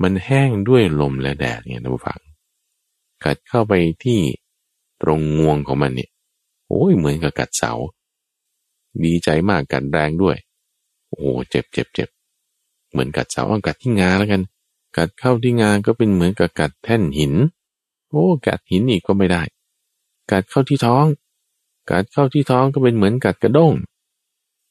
[0.03, 2.20] มันแห้งด้วยลมและแดดเนี่ยนะผู้ฟัง
[3.25, 3.73] กัดเข้าไป
[4.05, 4.20] ที่
[5.03, 6.11] ตรงงวงของมันเนี่ย
[6.68, 7.73] โอ้ยเหมือนกับกัดเสา
[9.05, 10.37] ดีใจมากกัดแรงด้วย
[11.11, 12.09] โอ้เจ็บเจ็บเจ็บ
[12.90, 14.42] เหมือนกัดเสาเอากัดที่งาแล้วกัน
[14.97, 17.35] กัดเข้าที่งาก็เป็นเหมือนกับกัดแท่นหิน
[18.14, 19.42] โอ้กัดหินอีกก็ไม่ได้
[20.31, 21.07] กัดเข้าที่ท้อง
[21.90, 23.72] กัดเข้าที่ท้องก็เป็นเหมือนกัดกระด้ง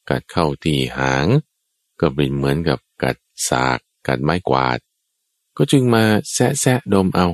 [0.09, 1.27] กัดเข้าที่หาง
[1.99, 3.17] ก็เป็นเหมือนกับกัด
[3.49, 4.79] สาก กัดไม้กวาด
[5.57, 6.03] ก็จึงมา
[6.33, 7.27] แซะแซะดมเอา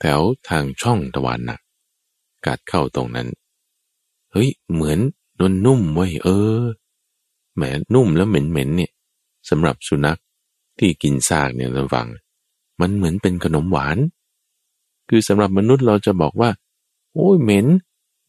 [0.00, 1.58] แถวทางช่องตะวันนะ
[2.46, 3.28] กัดเข้าตรงนั้น
[4.32, 4.98] เฮ้ย เหมือน
[5.40, 6.28] นนนุ่มไว้เอ
[6.60, 6.62] อ
[7.54, 7.62] แหม
[7.94, 8.92] นุ่มแล้วเหม็นเหม็นเนี่ย
[9.48, 10.20] สำหรับสุนัข
[10.78, 12.08] ที่กินซากเนี่ยระวัง
[12.80, 13.98] มันเหมือนเป็นขนมหวาน
[15.08, 16.50] คือสำหรับมนุษย์เราจะบอกว่า
[17.14, 17.66] โอ้ยเหม็น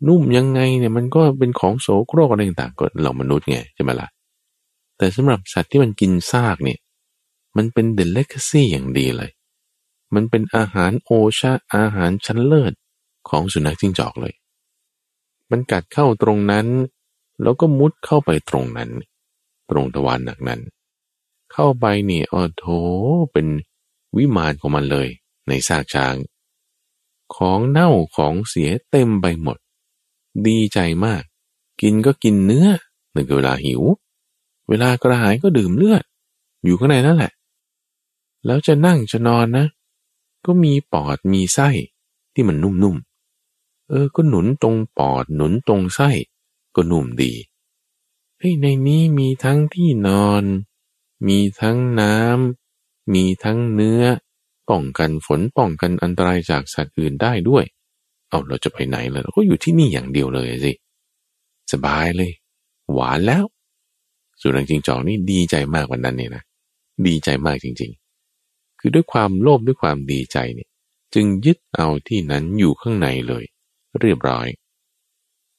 [0.08, 4.10] นุ่มยังไงเนี่ยมันก็เป็นของโสโครกอะไรต่างๆก็เรามนุษย์ไงใช่ไหมละ่ะ
[4.98, 6.80] แต่สำหรับสัตว์ที่มันกินซากเนี่ย
[7.58, 9.32] มันเป็นเดลิเคซี่อย่างดีเลย
[10.16, 12.74] มันเป็นอาหารโอชาอาหารชั้นเลิศ
[13.30, 14.34] ของสุนัขจิ้งจอกเลย
[15.52, 16.68] มันกัดเข้าตรงนั้น
[17.42, 18.90] แล้วก็มุดเข้าไปตรงนั้น
[19.70, 20.62] ตรงตะวันหนักนั้น
[21.54, 22.66] เข้าไปนี่อ๋อโถ
[23.34, 23.48] เป็น
[24.18, 25.08] วิมานของมันเลย
[25.48, 26.16] ในซากช้าง
[27.36, 29.58] ของเน่าของเสียเต็มไปหมด
[30.48, 31.24] ดีใจมาก
[31.82, 32.68] กินก็กินเนื้อ
[33.13, 33.82] ในเวลาหิว
[34.70, 36.04] เวลากระหายก็ดื่มเลือด
[36.63, 37.32] อยู่ข้างในนั่นแหละ
[38.46, 39.66] แล้วจะนั่งจะนอนนะ
[40.46, 41.70] ก็มีปอดมีไส้
[42.34, 46.10] ที่มันนุ่มๆ เออ ก็หนุนตรงปอดหนุนตรงไส้
[46.76, 47.34] ก็นุ่มดี
[48.38, 50.44] เฮ้ยในนี้มีทั้งที่นอน
[51.28, 54.04] มีทั้งน้ำมีทั้งเนื้อ
[54.69, 57.63] ป้องกันฝนป้องกันอันตรายจากสัตว์อื่นได้ด้วย
[58.30, 60.73] เอาเราจะไปไหนเลยเราก็อยู่ที่นี่อย่างเดียวเลยสิ
[61.73, 62.32] สบายเลย
[62.93, 63.45] หวานแล้ว
[64.41, 66.43] สุนัขจิงจอกนี่ดีใจมากวันนั้นเนี่ยนะ
[67.08, 67.91] ดีใจมากจริง
[68.36, 70.69] ๆ คือด้วยความโลภด้วยความดีใจเนี่ย
[71.13, 73.43] จึงยึดเอาที่นั้นอยู่ข้างในเลย
[74.01, 74.47] เรียบร้อย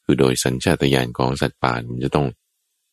[0.04, 2.26] คือโดยสัญชาตญาณของสัตว์ป่ามันจะต้อง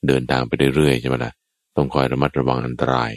[0.07, 1.33] เดินทางไปเรื่อยๆใช่ไหมละ่ะ
[1.75, 3.11] ต้องคอยระมัดระวังอันตราย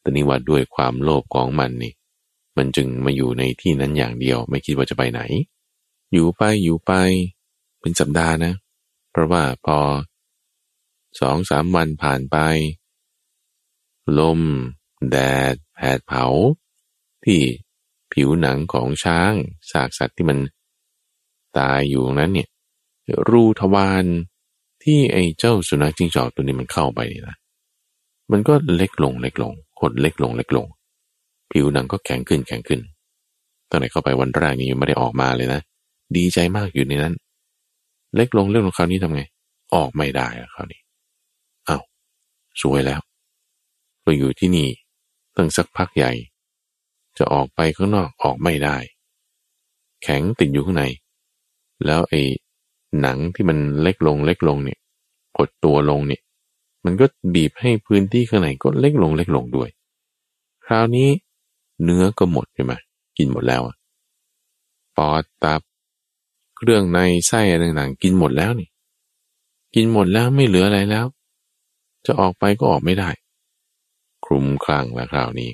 [0.00, 1.92] แต่นี่ว่าด้วยความโลภของมันนี่
[2.60, 5.20] มันจึงมาอยู่ในที่นั้นอย่างเดียว ไม่คิดว่าจะไปไหน
[6.12, 6.92] อยู่ไปอยู่ไป
[7.80, 8.54] เป็นสัปดาห์นะ
[9.10, 9.78] เพราะว่าพอ
[11.20, 12.36] สองสามวันผ่านไป
[14.18, 14.40] ลม
[15.10, 15.16] แด
[15.52, 16.24] ดแผดเผา
[17.24, 17.40] ที่
[18.12, 19.32] ผิวหนังของช้าง
[19.72, 20.38] สากสัตว์ที่มัน
[21.58, 22.48] ตายอยู่นั้นเนี่ย
[23.28, 24.04] รูทวาร
[24.82, 27.36] ที่ไอ้เจ้าสุนัขจิ้งจอกตัวนี้มันเข้าไปนี่นะ
[28.32, 30.66] มันก็เล็กลงเล็กลงหดเล็กลงเล็กลง
[31.52, 32.80] ผิวหนังก็แข็งขึ้นแข็งขึ้น
[33.70, 35.60] ตอนไหนเข้าไปวันแรกนี้ยังไม่ได้ออกมาเลยนะ
[36.16, 37.14] ดีใจมากอยู่ในนั้น
[38.16, 39.22] เล็กลงเล็กลงคราวนี้ทำไง
[39.74, 40.80] ออกไม่ได้คราวนี้
[41.68, 41.82] อา้าว
[42.62, 43.00] สวยแล้ว
[44.02, 44.68] เราอยู่ที่นี่
[45.36, 46.12] ตั้งสักพักใหญ่
[47.18, 48.76] จะออกไปข้างนอกออกไม่ได้
[50.02, 50.84] แข็งติดอยู่ข้างใน
[51.86, 52.22] แล้วไอ้
[53.00, 54.78] หนังที่มันเล็กลงเล็กลงเนี่ย
[55.38, 56.22] กดตัวลงเนี่ย
[56.84, 59.68] มันก็บีบให้พื้นที่ข้างในก็เล็กลงเล็กลงด้วย
[60.66, 61.08] คราวนี้
[61.82, 62.72] เนื้อก็หมดใช่ไหม
[63.18, 63.62] กินหมดแล้ว
[64.96, 65.60] ปอดตับ
[66.56, 68.68] เครื่องในไส้อะไรต่างๆกินหมดแล้วนี่
[69.74, 71.06] กินหมดแล้วไม่เหลืออะไรแล้ว
[72.06, 73.10] จะออกไปก็ออกไม่ได้
[74.24, 75.50] คลุมคลั่งแล้วคราวนี้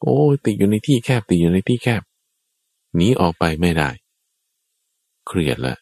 [0.00, 2.02] โอ้ติดอยู่ในที่แคบติดอยู่ในที่แคบ
[2.94, 3.90] หนีออกไปไม่ได้
[5.26, 5.76] เครียดละ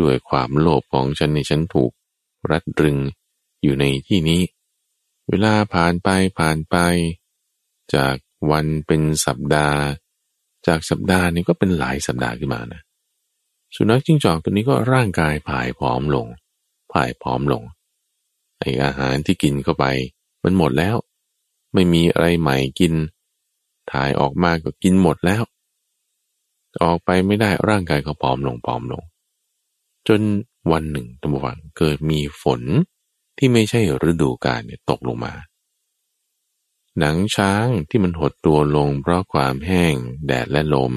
[0.00, 1.92] ด้วยความโลภของฉันในฉันถูก
[2.50, 2.98] รัดรึง
[3.62, 4.42] อยู่ในที่นี้
[5.28, 6.76] เวลาผ่านไปผ่านไป
[7.94, 8.14] จาก
[8.50, 9.80] วันเป็นสัปดาห์
[10.66, 12.80] จากสัปดาห์นี้ก็เป็นหลายสัปดาห์ขึ้นมานะ
[13.74, 16.26] สุนัขจิ้งจอกตัวนี้ก็ร่างกายผายผอมลง
[16.92, 17.62] ผายผอมลง
[18.58, 19.84] ไออาหารที่กินเข้าไป
[20.44, 20.96] มันหมดแล้ว
[21.74, 22.94] ไม่มีอะไรใหม่กิน
[23.92, 25.42] ถ่ายออกมาก็กินหมดแล้ว
[26.84, 29.02] ออกไปไม่ได้ร่างกายก็ผอมลงผอมลง
[30.08, 30.20] จน
[30.72, 32.60] วันหนึ่งตัมวังเกิดมีฝน
[33.38, 35.32] ที่ไม่ใช่ฤดูกาลเนี่ยตกลงมา
[36.98, 39.94] หนังช้างที่มันหดตัวลงเพราะความแห้ง
[40.26, 40.94] แดดและลม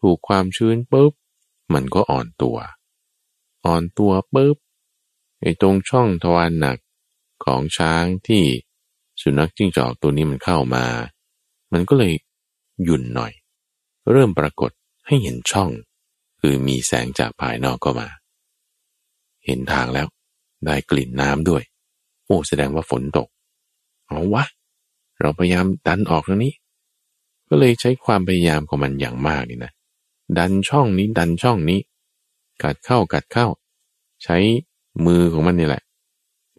[0.00, 1.12] ถูกความชื้นปุ๊บ
[1.74, 2.58] มันก็อ่อนตัว
[3.66, 4.56] อ่อนตัวปุ๊บ
[5.40, 6.78] ไอ้ตรงช่องทวารหนัก
[7.44, 8.44] ของช้างที่
[9.20, 10.84] สุนัขจิ้งจอกตัวนี้มันเข้ามา
[11.72, 12.14] มันก็เลย
[12.84, 13.32] หยุ่นหน่อย
[14.10, 14.70] เริ่มปรากฏ
[15.06, 15.70] ให้เห็นช่อง
[16.40, 18.08] คือมีแสงจากภายนอกก็มา
[19.44, 20.06] เห็นทางแล้ว
[20.64, 21.62] ได้กลิ่นน้ำด้วย
[22.24, 23.28] โอ้แสดงว่าฝนตก
[24.06, 24.44] เอาวะ
[25.22, 26.54] เราพยายามดันออกตรงนี้
[27.48, 29.72] ก็เลยใช้ความพยายามของมันอย่างมากนี่นะ
[30.38, 31.80] ดันช่องนี้ดันช่องนี้
[32.62, 33.46] กัดเข้ากัดเข้า
[34.22, 34.36] ใช้
[35.06, 35.82] มือของมันนี่แหละ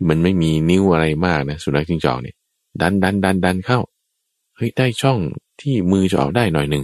[0.08, 2.36] มันไม่มีนิ้วอะไรมากนะสุนัขจิ้งจอกเนี่ย
[2.82, 3.80] ดันดันดันดันเข้า
[4.56, 5.19] เฮ้ยได้ช่อง
[5.62, 6.84] ที่มือจะออกได้หน่อยหนึ่ง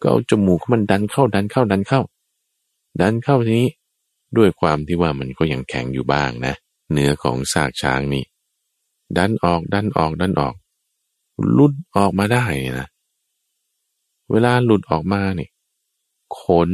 [0.00, 2.00] ก็เอาจมูกของมันดันเข้าดันเข้าดันเข้า
[3.00, 3.70] ดันเข้าทีนี้
[4.36, 6.54] ด้วยความที่ว่ามันก็ยังแข็งอยู่บ้างนะ
[6.92, 8.24] เนื้อของซากช้างนี่
[9.16, 10.54] ดันออกดันออกดันออก
[11.52, 12.44] หลุดออกมาได้
[12.80, 12.88] นะ
[14.30, 15.50] เวลาหลุดออกมาเนี่ย
[16.40, 16.70] ขน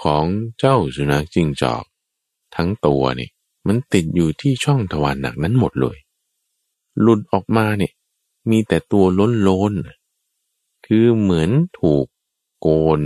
[0.00, 0.26] ของ
[0.58, 1.84] เจ้าสุนัขจิงจอก
[2.54, 3.30] ทั้งตัวเนี่ย
[3.66, 5.96] มันติดอยู่ที่ช่องทวารหนักนั้นหมดเลย
[7.00, 7.92] หลุดออกมาเนี่ย
[8.50, 9.72] มีแต่ตัวล้นล้น
[10.86, 12.06] คือเหมือนถูก
[12.60, 13.00] โกน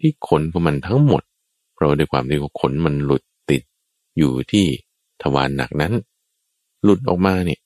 [0.00, 1.22] ที่ขนของมันทั้งหมด
[1.74, 3.62] เพราะด้วยความที่ขนมันหลุดติด
[4.18, 4.66] อยู่ที่
[5.22, 5.92] ทวารหนักนั้น
[6.82, 7.60] หลุดออกมาเนี่ย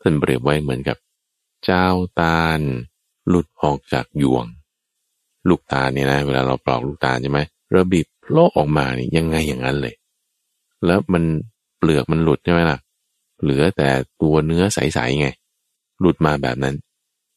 [0.00, 0.96] ท่านเปรียบไว้เหมือนกับ
[1.70, 1.86] จ้า
[2.20, 2.60] ตาล
[3.28, 4.44] หลุดออกจากยวง
[5.48, 7.40] ลูกตาเนี่ยนะเวลาเราปลอกลูกตาใช่ไหม
[7.72, 9.94] เราบีบโลกออกมาเนี่ยยังไงอย่างนั้นเลย
[10.86, 11.24] แล้วมัน
[11.78, 12.78] เปลือกมันหลุดใช่ไหมล่ะ
[13.42, 13.88] เหลือแต่
[14.22, 15.28] ตัวเนื้อใสๆไง
[16.00, 16.74] หลุดมาแบบนั้น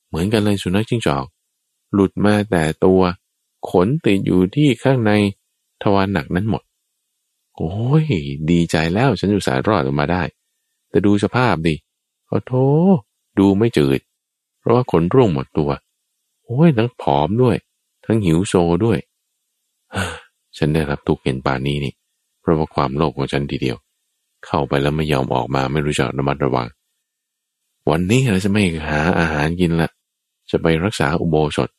[0.07, 1.25] เหมือนกันเลยสุนัขจิ้งจอก
[1.93, 3.01] หลุดมาแต่ตัว
[3.69, 5.11] ขนติดอยู่ที่ข้างใน
[5.83, 6.63] ทวารหนักนั้นหมด
[7.55, 8.05] โอ้ย
[8.51, 10.23] ดีใจแล้วฉันอยู่สายรอดออกมาได้
[10.89, 11.75] แต่ดูสภาพดิ
[12.27, 12.53] โอ้โธ
[13.39, 13.99] ดูไม่จืด
[14.59, 15.69] เพราะว่าขนร่วงหมดตัว
[16.43, 17.55] โอ้ยทั้งผอมด้วย
[18.05, 18.53] ทั้งหิวโซ
[18.85, 18.97] ด้วย
[20.57, 21.93] ฉันได้รับทุกข์เห็นป่านนี้นี่
[22.41, 23.77] เพราะว่าความโลภของฉันทีเดียว
[24.45, 26.67] เข้าไปแล้วไม่ยอมออกมาไม่รู้จักระมัดระวัง
[27.89, 29.89] วันนี้เราจะไม่หาอาหารกินละ
[30.51, 31.69] จะไปรักษาอุโบสถ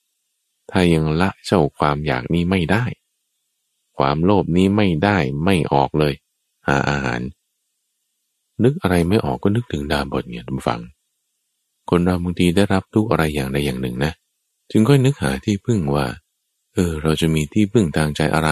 [0.70, 2.84] ถ้ายังละเจ้าความอยากนี้ไม่ได้
[3.98, 6.14] ความโลภนี้ไม่ได้ไม่ออกเลย
[6.68, 7.20] หาอาหาร
[8.62, 10.80] นึกอะไรไม่ออกก็นึกถึงดาบทเนี่ยทุกฝัง
[11.90, 14.12] คนเราบางทีได้รับทุกอะไรอย่างใดอย่างหนึ่งนะ
[14.70, 16.07] จึงค่อยนึกหาที่พึ่งว่า
[16.74, 18.50] เออ เราจะมีที่พึ่งทางใจอะไร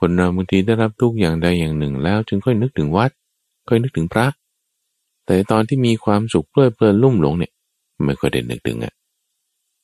[0.00, 3.10] คนเราบางทีได้รับทุกอย่างใดอย่างหนึ่ง แล้วจึงค่อยนึกถึงวัด
[3.68, 4.26] ค่อยนึกถึงพระ
[5.26, 7.52] แต่ตอนที่มีความสุขเพลิดเพลินลุ่มหลงเนี่ย
[8.06, 8.94] ไม่ค่อยได้นึกถึงอะ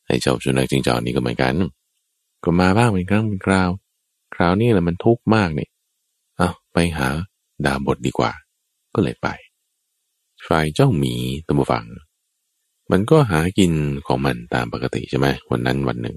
[0.07, 1.55] ไอ้เจ้าสุนัขจิงจอกนี่ก็เหมือนกัน
[2.45, 3.71] ก็มาบ้างเป็นครั้งเป็นคราว
[4.35, 5.67] คราวนี้แหละมันทุกข์มากเนี่
[6.37, 7.09] เอาไปหา
[7.65, 8.33] ดาบทดีกว่า
[8.95, 9.29] ก็เลยไป
[10.47, 11.15] ฝ่ายเจ้าหมี
[11.47, 11.85] ตัมบฟัง
[12.91, 13.73] มันก็หากิน
[14.07, 16.17] ของมันตามปกติใช่ไหมวันนั้นวันหนึ่ง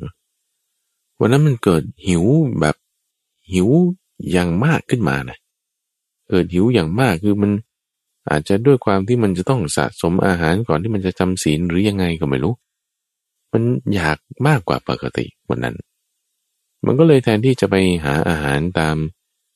[1.19, 2.23] วันนั้นมันเกิดหิว
[2.62, 2.75] แบบ
[3.53, 3.69] หิว
[4.32, 5.38] อย่างมากขึ้นมานะ
[6.30, 7.51] เกิดหิวอย่างมากคือมัน
[8.30, 12.53] อาจจะด้วยความที่มันจะต้องสะสมอาหารก่อนที่มันจะจำศีลหรือยังไงก็ไม่รู้
[13.53, 13.63] มัน
[13.95, 15.75] อยากมากกว่าปกติวันนั้น
[16.86, 17.75] มันก็เลยแทนที่จะไป
[18.06, 18.95] หาอาหารตาม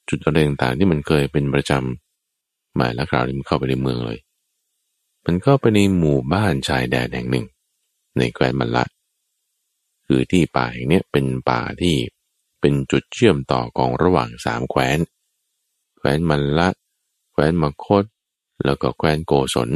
[0.10, 4.20] จุดอะไรต่างๆที่มันเคยเป็นประจำมาแล้วคราวนี้มันเข้าไปในเมืองเลย
[5.26, 7.46] มันเข้าไปในหมู่บ้านชายแดนแห่งหนึ่ง
[8.18, 8.86] ในแคว้นมันละ
[10.06, 11.96] คือที่ป่าแห่งนี้เป็นป่าที่
[12.60, 15.00] เป็นจุดเชื่อมต่อกองระหว่างสามแคว้น
[15.98, 16.70] แคว้นมันละ
[17.32, 18.04] แคว้นมคต
[18.66, 19.70] แล้วก็แคว้นโกศล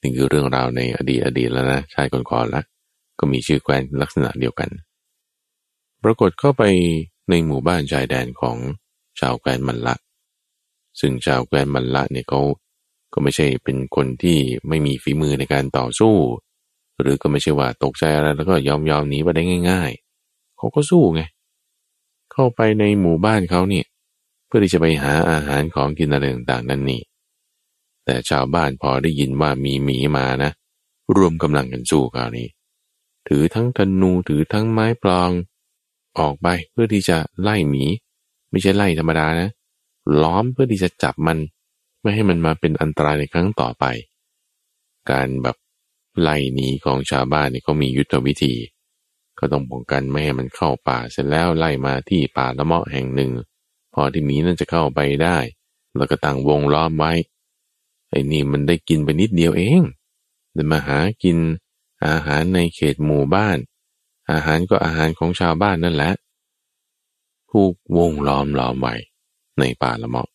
[0.00, 2.62] นี่คือเรื่องราวในอดีตอดีตแล้วนะชายก่อนๆละ
[3.18, 4.70] ก็มีชื่อแคว้นลักษณะเดียวกัน
[6.02, 6.62] ปรากฏเข้าไป
[7.30, 8.56] ในหมู่บ้านชายแดนของ
[9.20, 9.94] ชาวแคว้นมันละ
[11.00, 12.40] ซึ่งชาวแคว้นมันละเนี่ยเขา
[13.12, 16.14] ก็ไม่ใช่เป็นคนที่ไม่มีฝีมือในการต่อสู้
[17.00, 19.90] หรือก็ไม่ใช่ว่าตกใจอะไรแล้วก็ยอมยอมหนีไปได้ง่าย
[20.24, 21.22] ๆ เขาก็สู้ไง
[22.32, 23.86] เข้าไปในหมู่บ้านเขาเนี่ย
[24.46, 27.02] เพื่อที่จะไปหาอาหารของกินอะไรต่างๆ นั่นนี่
[28.04, 30.50] แต่ชาวบ้านพอได้ยินว่ามีหมีมานะ
[31.16, 32.48] รวมกำลังกันสู้คราวนี้
[33.28, 35.30] ถือทั้งธนูถือทั้งไม้ปลอง
[36.18, 37.84] ออกไปเพื่อที่จะไล่หมี
[38.50, 39.48] ไม่ใช่ไล่ธรรมดานะ
[40.22, 41.38] ล้อมเพื่อที่จะจับมัน
[42.02, 43.84] ไม่ให้มันมาเป็นอันตรายในครั้งต่อไป
[45.10, 45.56] การแบบ
[46.20, 48.54] ไล่หนีของชาวบ้านนี่เขามียุทธวิธี
[49.38, 53.30] ก็ต้องป้องกันไม่ให้มันเข้าป่าเสร็จแล้วไล่มาที่ป่าละเมาะแห่งหนึ่ง
[53.94, 55.38] พอที่หมีนั่นจะเข้าไปได้
[55.96, 57.12] แล้วก็ตั้งวงล้อมไว้
[58.10, 59.82] ไอ้นี่มันได้กินไปนิดเดียวเอง
[60.52, 61.38] เดินมาหากิน
[62.06, 63.58] อาหารในเขตหมู่บ้าน
[64.32, 66.12] อาหารก็อาหารของชาวบ้านนั่นแหละ
[67.50, 68.94] ผูกวงล้อมล้อมไว้
[69.58, 70.28] ในป่าละเมาะ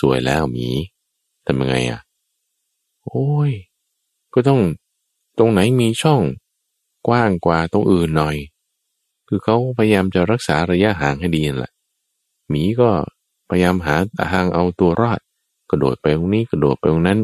[0.00, 0.68] สวยแล้วมี
[1.46, 2.00] ทำยังไงอะ
[3.04, 3.52] โอ้ย
[4.34, 4.60] ก็ต้อง
[5.38, 6.22] ตรงไหนมีช่อง
[7.08, 8.36] กว้างกว่าตรงอื่นหน่อย
[9.28, 11.72] คือเขาพยายามจะรักษาระยะห่างให้ดีนั่นแหละ
[12.48, 12.90] หมีก็
[13.48, 13.96] พยายามหา
[14.32, 15.20] ทางเอาตัวรอด
[15.70, 17.18] กระโดดไปตรงนี้กระโดดไปตรงนั้น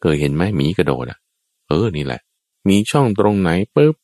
[0.00, 1.18] เคยเห็นไหมหมีกระโดดอะ
[1.68, 2.20] เออนี่แหละ
[2.68, 3.94] มีช่องตรงไหนปุ๊บ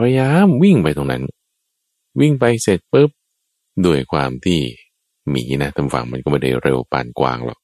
[0.00, 1.22] พยายามวิ่งไปตรงนั้น
[2.20, 3.10] วิ่งไปเสร็จปุ๊บ
[3.84, 4.60] ด้วยความที่
[5.30, 7.58] หมีนะทางฝั่งมันก็ไม่ได้เร็วปานกวางหรอก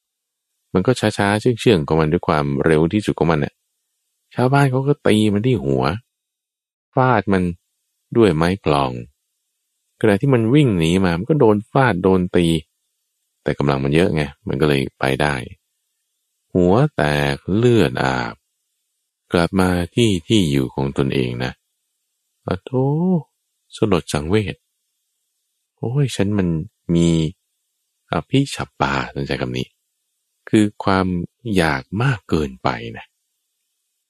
[0.74, 3.54] มันก็ช้าๆเชื่องๆของมันด้วยความเร็วที่สุดของมันน่ะ
[4.34, 5.84] ชาวบ้านเขาก็ตีมันที่หัว
[6.94, 7.42] ฟาดมัน
[8.16, 8.92] ด้วยไม้พลอง
[10.00, 12.46] ขณะที่มันวิ่งหนีมา มันก็โดนฟาดโดนตี
[13.42, 15.34] แต่กำลังมันเยอะไง มันก็เลยไปได้
[16.54, 17.02] หัวแต
[17.34, 18.34] กเลือดอาบ
[19.32, 21.52] กลับมาที่ที่อยู่ของตนเองนะ
[22.46, 22.70] อะโธ
[23.76, 24.54] สลดสังเวช
[25.78, 26.48] โอ้ย ฉันมัน
[26.94, 27.08] มี
[28.12, 29.66] อภิฉับปาสนใจคำนี้
[30.48, 31.06] คือความ
[31.56, 33.06] อยากมากเกินไปนะ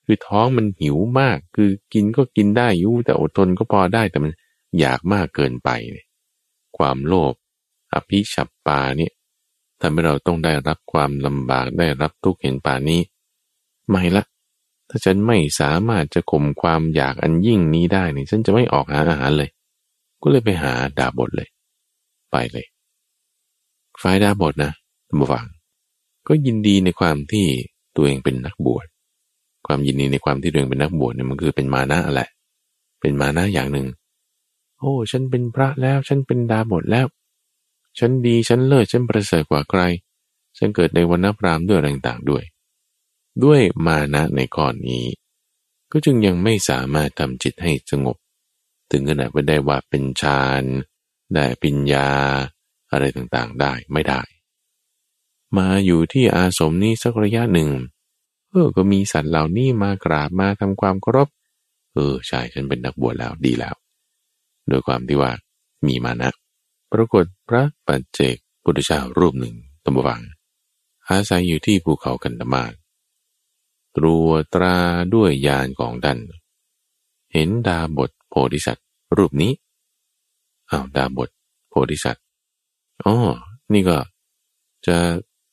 [0.05, 4.33] คือท้องมันหิวมาก คือกินก็กินได้ยุแต่อดทนก็พอได้แต่มัน
[4.81, 6.07] อยากมากเกินไปเนี่ย
[6.77, 7.35] ความโลภ
[7.93, 9.13] อภิฉับปาเนี่ย
[9.81, 13.01] ทำให้เราต้องได้รับความลำบากได้รับทุกข์เห็นป่านี้
[13.91, 14.25] ไม่ละ
[14.89, 19.51] ถ้าฉันไม่สามารถจะข่มความอยากอันยิ่งนี้ได้นี่ฉันจะไม่ออกหาอาหารเลย
[20.23, 21.49] ก็เลยไปหาดาบทเลย
[22.31, 22.67] ไปเลย
[24.03, 24.73] ฝ่ายดาบทนะ
[25.09, 25.45] ท่านผู้ฟัง
[26.29, 27.47] ก็ยินดีในความที่
[27.97, 28.87] ตัวเองเป็นนักบวช
[29.67, 32.29] ความยินดีในความที่ตัวเองเป็นนักบวชเนี่ยมันคือเป็นมานะแหละ
[33.01, 33.87] เป็นมานะอย่างหนึ่ง
[34.79, 37.07] โอ้ ฉันเป็นพระแล้ว ฉันเป็นดาบทแล้ว
[37.99, 39.83] ฉันดี ฉันเลิศ ฉันประเสริฐกว่าใคร
[40.59, 42.45] ฉันเกิดในวันนับรามด้วยต่างๆด้วย
[43.45, 45.05] ด้วยมานะในก้อนนี้
[45.93, 48.17] ก็จึงยังไม่สามารถทำจิตให้สงบ
[48.91, 50.65] ถึงขนาดไม่ได้ว่าเป็นฌาน
[51.35, 52.09] ได้ปัญญา
[52.92, 54.20] อะไรต่างๆได้ไม่ได้
[55.59, 57.70] มาอยู่ที่อาสมนี้สักระยะหนึ่ง
[58.50, 61.29] เออก็มีสัตว์เหล่านี้มากราบมาทำความเคารพ
[61.94, 63.74] เออใช่ฉันเป็นนักบวชแล้วดีแล้ว
[64.68, 65.33] โดยความที่ว่า
[65.87, 66.31] มีมานะ
[66.92, 70.22] ปรากฏพระปัจเจกพุทธเจ้ารูปหนึ่งตมวัง
[71.09, 72.65] อาศัยอยู่ที่ภูเขากันดมา
[73.96, 74.77] ตรัวตรา
[75.15, 76.19] ด้วยยานของดัน
[77.33, 78.87] เห็นดาบทโพธิสัตว์
[79.17, 79.52] รูปนี้
[80.71, 81.31] อ้าวดาบท
[81.69, 82.25] โพธิสัตว์
[83.07, 83.17] อ๋อ
[83.73, 83.98] นี่ก็
[84.87, 84.98] จะ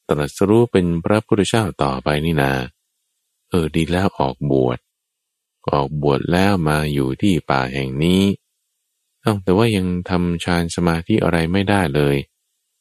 [0.09, 2.51] ตรัสรู้เป็นพระพุทธเจ้าต่อไปนี่นา
[3.49, 4.79] เออดีแล้วออกบวช
[5.71, 8.23] ออกบวชแล้วมาอยู่ที่ป่าแห่งนี้
[9.23, 12.15] อ้าแต่ว่ายังทำฌานสมาธิอะไรไม่ได้เลย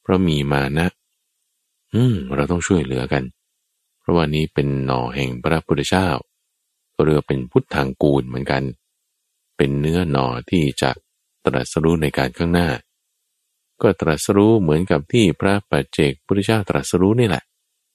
[0.03, 0.87] เพราะมีมานะ
[1.95, 3.25] อืม เราต้องช่วยเหลือกัน
[4.01, 6.09] เพราะว่านี้เป็นหน่อแห่งพระพุทธเจ้า
[6.95, 8.63] ก็เรียกเป็นพุทธังกูลเหมือนกัน
[9.57, 10.91] เป็นเนื้อหน่อที่จะ
[11.47, 12.69] ตรัสรู้ในการข้างหน้า
[13.83, 17.43] ก็ตรัสรู้เหมือนกับที่พระปัจเจกพุทธเจ้าตรัสรู้นี่แหละ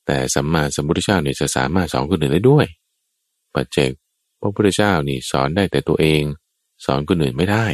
[0.06, 2.66] แต่สัมมาสัมพุทธเจ้าเนี่ยจะสามารถสอนคนอื่นได้ด้วย
[3.54, 3.92] ปัจเจก
[4.40, 6.24] พระพุทธเจ้านี่สอนได้แต่ตัวเอง
[6.86, 7.66] สอนคนอื่นไม่ได้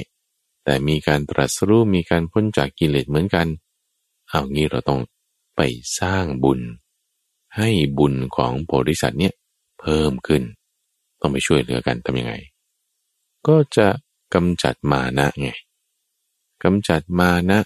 [0.63, 3.47] แต่มีการตรัสรู้มีการพ้นจากกิเลสเหมือนกัน
[4.29, 4.99] เอางี้เราต้อง
[5.55, 5.61] ไป
[5.99, 6.59] สร้างบุญ
[7.57, 9.33] ให้บุญของโพธิสัตว์เนี่ย
[9.79, 10.43] เพิ่มขึ้น
[11.19, 12.33] ต้องไปช่วยเหลือกันทำยังไง
[13.47, 13.87] ก็จะ
[14.33, 15.49] กำจัดมานะไง
[16.63, 17.59] กำจัดมานะ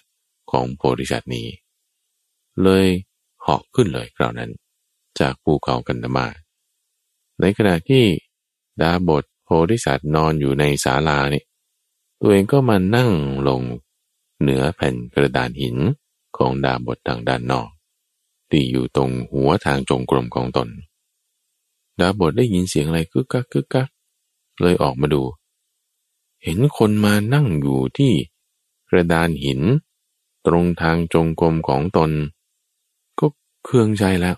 [0.52, 1.48] ของโพธิสัตว์นี้
[2.64, 2.86] เลย
[3.42, 4.52] เหาะขึ้นเลยคราวนั้น
[5.20, 6.28] จากภูเขากันตมา
[7.40, 8.04] ในขณะที่
[8.82, 11.46] ดาบทโพธิสัตว์นอนอยู่ในศาลาเนี่ย
[12.20, 13.12] ตัวเองก็มานั่ง
[13.48, 13.62] ลง
[14.42, 15.78] เหนือแผ่นกระดานหิน
[16.38, 17.70] ของดาบททางด้านนอก
[18.50, 20.70] ที่อยู่ตรงหัวทางจงกรมของตน
[22.00, 23.88] ดาบทได้ยินเสียงอะไรกึกกักกึกกัก
[24.62, 25.24] เลยออกมาดู
[26.44, 28.12] เห็นคนมานั่งอยู่ที่
[28.90, 29.62] กระดานหิน
[30.48, 32.12] ตรงทางจงกรมของตน
[33.20, 33.26] ก็
[33.66, 34.36] เครื่องใจแล้ว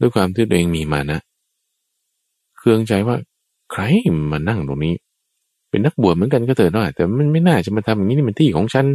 [0.00, 1.20] ด้วยความที่ตัวเองมีมานะ
[2.58, 3.16] เครื่องใจว่า
[3.72, 3.82] ใคร
[4.32, 4.94] มานั่งตรงนี้
[5.70, 8.86] เป็นนักบวชเหมือนกันก็เถอะนะแต่มันไม่น่าจะมาทำอย่างนี้นี่มันที่ของฉัน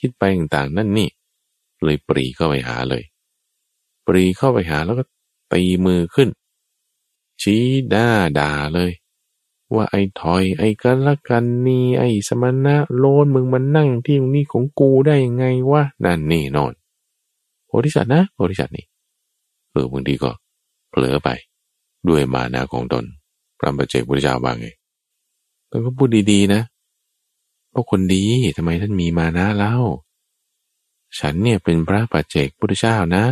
[0.00, 1.08] คิดไปต่างๆ นั่นนี่
[1.84, 3.02] เลยปรีเข้าไปหาเลย
[4.06, 5.04] ปรีเข้าไปหาแล้วก็
[5.52, 6.28] ตีมือขึ้น
[7.42, 7.64] ชี้
[7.94, 8.08] ด้า
[8.38, 8.90] ด่าเลย
[9.74, 16.72] ว่าไอ้ถอย ไอ้กันละกันนี่ไอ้สมณะโลนมึงมันนั่งที่ตรงนี้ของกูได้ยังไงวะนั่นนี่นอน
[17.66, 18.84] โพธิสัตว์นะโพธิสัตว์นี่
[19.70, 20.30] เออบางทีก็
[20.90, 21.28] เผลอไป
[22.08, 23.04] ด้วยมานาของตน
[23.58, 24.68] พระบัจเจกพุทธเจ้าว่าไง
[25.70, 26.62] ต้ก็พูดดีๆนะ
[27.70, 28.22] เพราะคนดี
[28.56, 29.74] ทำไมท่านมีมานะเล่า
[31.18, 33.24] ฉันเนี่ยเป็นพระปัจเจกพุทธเจ้านะ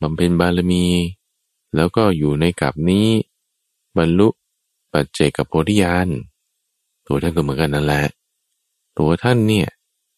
[0.00, 0.84] บำเพ็ญบารมี
[1.76, 3.08] แล้วก็อยู่ในกับนี้
[3.96, 4.28] บรรลุ
[4.96, 6.08] ปัจเจกโพธิญาณ
[7.06, 8.04] ตัวท่านก็เหมือนกันนั่นแหละ
[8.98, 9.68] ตัวท่านเนี่ย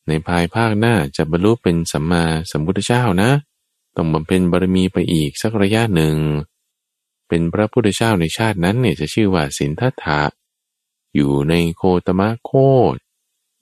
[0.09, 3.31] ในภายภาคหน้าจะบรรลุเป็นสัมมาสัมพุทธเจ้านะ
[3.97, 6.17] ต้องบำเพ็ญบารมีไปอีกสักระยะหนึ่ง
[7.29, 10.23] เป็นพระพุทธเจ้าในชาตินั้นเนี่ยจะชื่อว่าสินทัตถะ
[11.15, 12.51] อยู่ในโคตมะโค
[12.95, 12.97] ด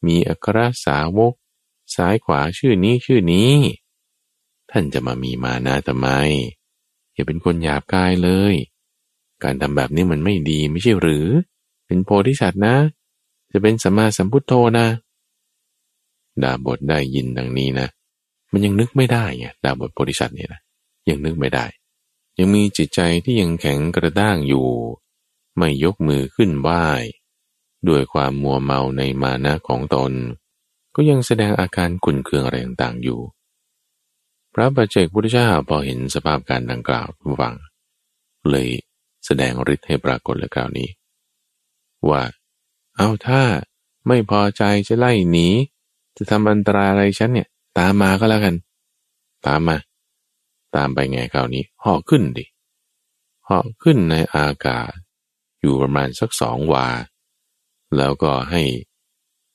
[0.07, 1.35] มีอัครสาวก
[1.95, 3.53] ซ้ายขวาชื่อนี้ชื่อนี้
[4.71, 6.09] ท่านจะมามีมานะทำไม
[7.13, 8.55] อย่าเป็นคนหยาบกายเลย
[9.45, 11.27] การทำแบบนี้มันไม่ดีไม่ใช่หรือ
[11.87, 12.77] เป็นโพธิสัตว์นะ
[13.53, 14.87] จะเป็นสัมมาสัมพุทโธนะ
[16.43, 17.89] ดาบทได้ยินดังนี้นะ
[18.53, 20.61] มันยังนึกไม่ได้ไงดาบทโพธิสัตว์เนี่ยนะ
[21.09, 21.67] ยังนึกไม่ได้
[22.39, 24.67] ยังมีจิตใจที่ยังแข็งกระด้างอยู่
[25.57, 26.85] ไม่ยกมือขึ้นไหว้
[27.89, 30.13] ด้วยความมัวเมาในมานะของตน
[30.95, 33.21] ก็ยังแสดงอาการขุ่นเคืองอะไรต่างๆอยู่
[34.55, 37.09] พระบัจเจกพุทธเจ้าพอเห็นสภาพการดังกล่าว
[37.41, 37.55] ฟัง
[38.51, 38.69] เลย
[39.27, 40.89] แสดงฤทธิ์ให้ปรากฏเลยคราวนี้
[42.11, 42.23] ว่า
[42.97, 43.43] เอาถ้า
[44.07, 45.49] ไม่พอใจจะไล่หนี
[46.17, 47.49] จะทำอันตรายอะไรฉันเนี่ย
[47.79, 48.55] ตามมาก็แล้วกัน
[49.47, 49.77] ตามมา
[50.77, 52.45] ตามไปไงคราวนี้ห่อขึ้นดิ
[53.49, 54.91] ห่อขึ้นในอากาศ
[55.61, 56.89] อยู่ประมาณสักสองวา
[57.97, 58.63] แล้วก็ให้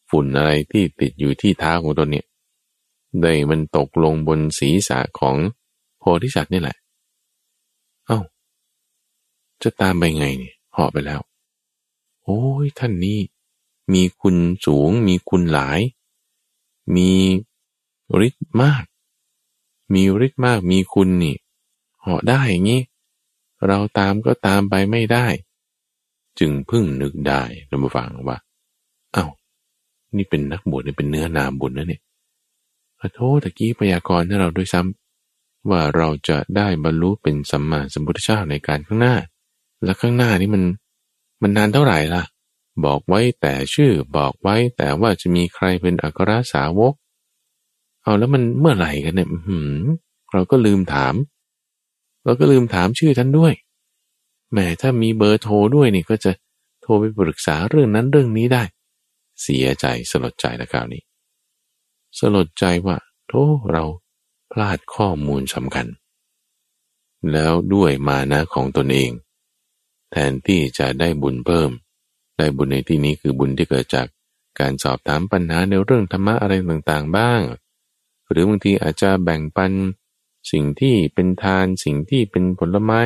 [0.10, 2.26] ฝุ่นอะไรที่ติดอยู่ที่เท้าของตนเนี่ย
[3.22, 5.36] ได้มันตกลงบนศีรษะของ
[6.00, 6.78] โพธิสัตว์นี่แหละ
[8.08, 8.20] เอา้า
[9.64, 11.22] จะตามไปไงเนี่ยหอบไปแล้ว
[12.24, 13.20] โอ้ยท่านนี้
[13.94, 14.36] มีคุณ
[14.66, 15.80] สูง มีคุณหลาย
[16.96, 17.12] มี
[18.28, 18.84] ฤทธิ์มาก
[19.94, 21.36] มีฤทธิ์มากมีคุณนี่
[22.02, 22.82] เหาะได้อย่างนี้
[23.68, 25.28] เราตามก็ตามไปไม่ได้
[26.40, 28.38] จึงพึ่งนึกได้นำมาฟังว่า
[29.14, 29.26] เอา้า
[30.16, 32.02] นี่เป็นนักบวชนี่เป็นเนื้อนามบุญนะเนี่ย
[33.00, 39.16] ขอโทษตะกี้พยากรณ์ให้เราด้วยซ้ำว่าเราจะได้บรรลุเป็นสัมมาสัมพุทธเจ้าในการข้างหน้า
[39.84, 40.64] แล้วข้างหน้านี่มัน
[41.42, 42.24] มันนานเท่าไหร่ล่ะ
[42.86, 46.94] บอกไว้แต่ชื่อบอกไว้แต่ว่าจะมีใครเป็นอัครสาวก
[48.04, 49.84] เอาแล้วมันเมื่อไหร่กันเนี่ยหืม
[50.34, 51.14] เราก็ลืมถาม
[52.24, 53.54] เราก็ลืมถามชื่อท่านด้วย
[54.52, 56.32] แหมถ้ามีเบอร์โทรด้วยนี่ก็จะ
[56.82, 58.64] โทรไปปรึกษาเรื่องนั้นเรื่องนี้ได้
[59.42, 61.02] เสียใจสลดใจนะคราวนี้
[62.20, 63.84] สลดใจว่าโธ่เรา
[64.52, 65.88] พลาดข้อมูลสำคัญ
[67.32, 69.12] แล้วด้วยมานะของตนเอง
[70.12, 71.70] แทนที่จะได้บุญเพิ่ม
[72.38, 74.08] ได้บุญในที่นี้คือบุญที่เกิดจาก
[74.60, 77.42] การสอบถามปัญหาในเรื่องธรรมะอะไรต่างๆบ้าง
[78.30, 79.72] หรือบางทีอาจจะแบ่งปัน
[80.52, 83.02] สิ่งที่เป็นทานสิ่งที่เป็นผลไม้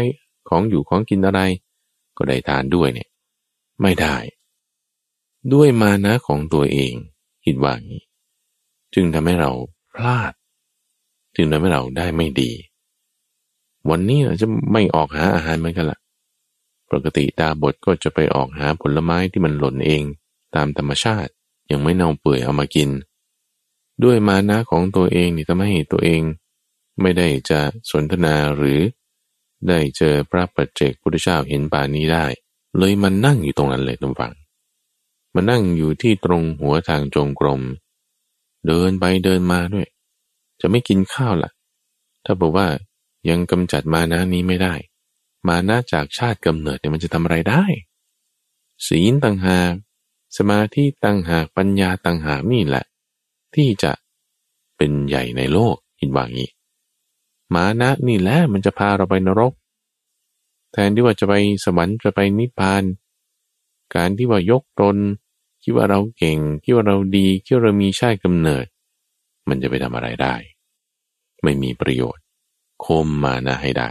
[0.49, 1.41] ของอยู่ของกินอะไร
[2.17, 3.09] ก็ได้ทานด้วยเนี่ย
[3.81, 4.15] ไม่ได้
[5.53, 6.93] ด้วยมานะของตัวเอง
[7.45, 8.03] คิดว่างี้
[8.93, 9.51] จึงทำให้เรา
[9.93, 10.33] พลาด
[11.35, 12.51] จึงทำให้เราได้ไม่ดี
[13.89, 15.99] วันนี้เราจะไม่ออกหาอาหารเหมือนกันละ
[16.91, 20.03] ปกติดาบทก็จะไปออกหาผลไม้ที่มันหล่นเอง
[20.55, 21.31] ตามธรรมชาติ
[21.71, 22.89] ยังไม่เน่าเปื่อยเอามากิน
[24.03, 26.21] ด้วยมานะของตัวเองนี่ทำให้ตัวเอง
[27.01, 27.59] ไม่ได้จะ
[27.91, 28.79] สนทนาหรือ
[29.67, 32.25] ได้เจอพระปัจเจกพุทธเจ้าเห็นป่านี้ได้
[32.77, 34.33] เลยมันนั่งอยู่ตรงนั้นเลยทุกฝัง
[35.33, 37.61] มานั่งอยู่ที่ตรงหัวทางจงกรม
[38.67, 39.87] เดินไปเดินมาด้วย
[40.61, 41.51] จะไม่กินข้าวละ่ะ
[42.25, 42.67] ถ้าบอกว่า
[43.29, 44.73] ยังกำจัดมานะนี้ไม่ได้
[45.47, 47.63] มานะจากชาติกำเนิดเนี่ยมันจะทำอะไรได้
[48.87, 49.73] ศีลต่างหาก
[50.37, 52.85] สมาธิต่างหากปัญญาต่างหากนี่แหละ
[53.55, 53.91] ที่จะ
[54.77, 56.49] เป็นใหญ่ในโลกอินวางี้
[57.53, 59.53] มานะนี่แหละมันจะพาเราไปนรก
[60.71, 61.33] แทนที่ว่าจะไป
[61.65, 62.83] สวรรค์จะไปนิพพาน
[63.95, 64.97] การที่ว่ายกตน
[65.63, 68.65] คิดว่าเราเก่งคิดว่าเราดีคิดว่าเรามีชาติกำเนิด
[69.49, 70.35] มันจะไปทำอะไรได้
[71.43, 72.23] ไม่มีประโยชน์
[72.85, 73.89] คมมานะให้ได้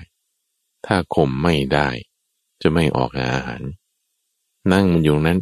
[0.87, 1.89] ถ้าคมไม่ได้
[2.63, 3.63] จะไม่ออกหาอาหาร
[4.73, 5.39] นั่งมันอยู่นั้น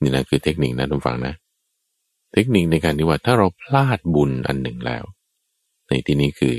[0.00, 1.34] นี่นะคือเทคนิคนะทุกฝังนะ
[2.32, 5.04] เทคนิคในการที่ว่าถ้าเราพลาดบุญอันหนึ่งแล้ว
[5.88, 6.54] ในที่นี้คือ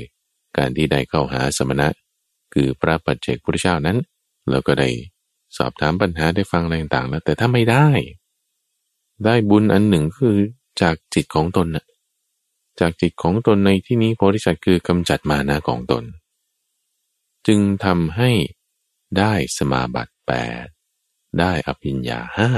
[0.58, 1.88] การที่ได้เข้าหาสมณะ
[2.54, 3.98] คือพระปัจเจกพุทธเจ้านั้น
[4.50, 4.88] เราก็ได้
[5.56, 7.86] สอบถามปัญหาได้ฟังอะไรต่างๆแล้ว แต่ถ้าไม่ได้
[9.24, 10.36] ได้บุญอันหนึ่งคือ
[10.80, 11.84] จากจิตของตนนะ
[12.80, 16.04] จากจิตของตนในที่นี้โพธิสัตว์คือกำจัดมานาของตน
[17.46, 18.30] จึงทำให้
[19.18, 20.32] ได้สมาบัติแป
[20.64, 20.66] ด
[21.38, 22.50] ได้อภิญญาห้า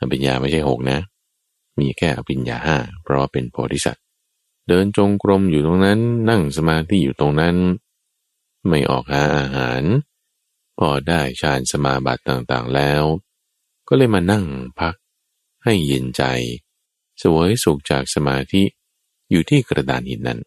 [0.00, 0.98] อภิญญาไม่ใช่หกนะ
[1.78, 4.04] มีแค่อภิญญาห้าเพราะเป็นโพธิสัตว์
[4.68, 6.00] เดินจงกรมอยู่ตรงนั้น
[6.30, 7.56] นั่งสมาธิอยู่ตรงนั้น
[8.68, 9.82] ไม่ออกหาอาหาร
[10.78, 13.02] พอได้ฌานสมาบัติต่างๆแล้ว
[13.88, 14.44] ก็เลยมานั่ง
[14.80, 14.94] พัก
[15.64, 16.22] ให้เย็นใจ
[17.22, 18.62] สวยสุขจากสมาธิ
[19.30, 20.40] อยู่ที่กระดานหินนั้น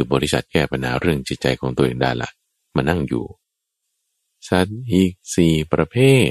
[0.00, 2.30] คือบริษัทแก้ปัญหาเรื่องจิตใจของตัวเองได้ละ
[2.74, 3.24] มานั่งอยู่
[4.48, 5.96] สัตว์อีกสี่ประเภ
[6.28, 6.30] ท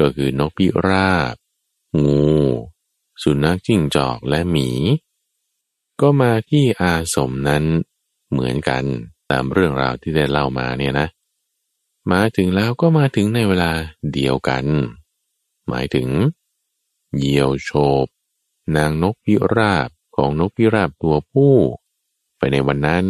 [0.00, 1.34] ก็คือนกพิราบ
[2.04, 2.28] งู
[3.22, 4.70] สุนัขจิ้งจอกและหมี
[6.00, 7.64] ก็มาที่อาสมนั้น
[8.30, 8.84] เหมือนกัน
[9.30, 11.08] ตามเรื่องราวที่ได้เล่ามาเนี่ยนะ
[12.12, 13.72] มาถึงแล้วก็มาถึงในเวลา
[14.12, 14.64] เดียวกัน
[15.68, 16.08] หมายถึง
[17.16, 17.70] เหยี่ยวโฉ
[18.04, 18.06] บ
[18.76, 21.54] นางนกพิราบของนกพิราบตัวผู้
[22.38, 23.06] ไปในวันนั้น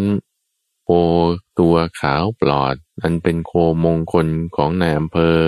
[0.85, 0.89] โค
[1.59, 3.53] ตัวขาวปลอด อันเป็นโค
[3.85, 4.27] มงคล
[4.57, 5.39] ของนายอำเภอ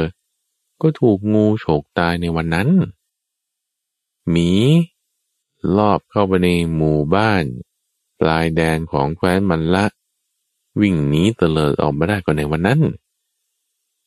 [0.83, 2.69] ก็ถูกงูฉกตายในวันนั้น
[4.31, 4.51] หมี
[5.77, 7.45] ลอบเข้าไปในหมู่บ้าน
[8.21, 9.87] ปลายแดนของแคว้นมันละ
[10.81, 12.81] วิ่งหนีเตลิดออกมาได้ก่อนในวันนั้น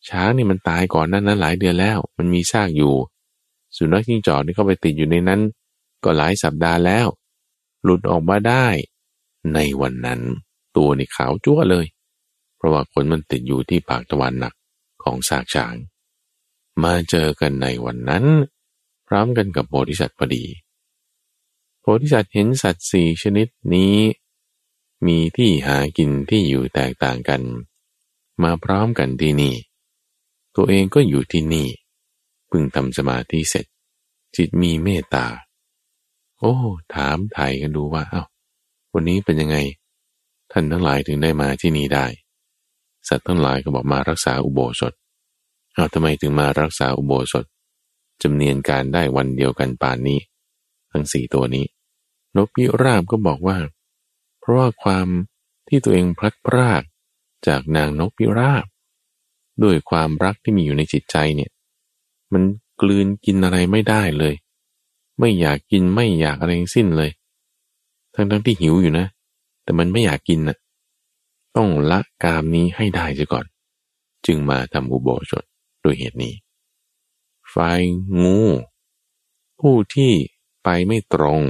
[0.08, 2.94] ช้างนี่มันตายก่อนนั้นนั้นหลายเดือนแล้ว มันมีซากอยู่
[3.76, 5.42] สุนัขจิ้งจอกนี่เข้าไปติดอยู่ในนั้น
[6.04, 7.08] ก็หลายสัปดาห์แล้ว
[7.84, 8.68] หลุดออกมาได้
[9.54, 10.22] ในวันนั้น
[10.78, 11.86] ตัวนี่ขาวจั่วเลย
[12.58, 14.54] เพราะว่าขนมันติดอยู่ที่ปากตะวันหนัก
[15.04, 15.76] ของสากช้าง
[16.84, 18.26] มาเจอกันในวันนั้น
[19.08, 20.46] พร้อมกันกับโพธิสัตว์พอดี
[21.82, 23.96] โพธิสัตว์เห็นสัตว์สี่ชนิดนี้
[25.08, 27.42] มีที่หากินที่อยู่แตกต่างกัน
[28.44, 29.56] มาพร้อมกันที่นี่
[30.56, 31.68] ตัวเองก็อยู่ที่นี่
[32.50, 33.66] พึงทำสมาธิเสร็จ
[34.36, 35.26] จิตมีเมตตา
[36.40, 36.54] โอ้
[36.96, 38.24] ถามไทยกันดูว่าเอา้า
[38.94, 39.58] วันนี้เป็นยังไง
[40.52, 42.06] ท่านทั้งหลายถึงได้มาที่นี่ได้
[43.08, 44.94] สัตว์ทั้งหลายก็บอกมารักษาอุโบสถ
[45.74, 47.46] เอาทำไมถึงมารักษาอุโบสถ
[48.22, 50.20] จำเนียนการได้วันเดียวกันป่านนี้
[50.92, 51.66] ทั้งสี่ตัวนี้
[52.36, 53.58] นกพิราบก็บอกว่า
[54.40, 55.08] เพราะว่าความ
[55.68, 56.84] ที่ตัวเองพลัดพราก
[57.48, 58.66] จากนางนกพิราบ
[59.64, 61.52] ด้วยความรักที่มีอยู่ในจิตใจเนี่ย
[62.34, 62.44] มัน
[62.82, 64.36] กลืนกินอะไรไม่ได้เลย
[65.20, 67.12] ไม่อยากกินไม่อยากอะไรทั้งสิ้นเลย
[68.16, 69.08] ทั้งทั้งที่หิวอยู่นะ
[69.64, 70.58] แต่มันไม่อยากกินนะ่ะ
[71.58, 73.46] ต้องละกามนี้ให้ได้เสียก่อน
[74.26, 75.44] จึงมาทำอุโบสถ
[75.82, 76.34] โดยเหตุนี้
[77.54, 77.82] ฝ่าย
[78.22, 78.42] งู
[79.60, 80.14] ผู้ที่
[80.64, 81.42] ไปไม่ตรง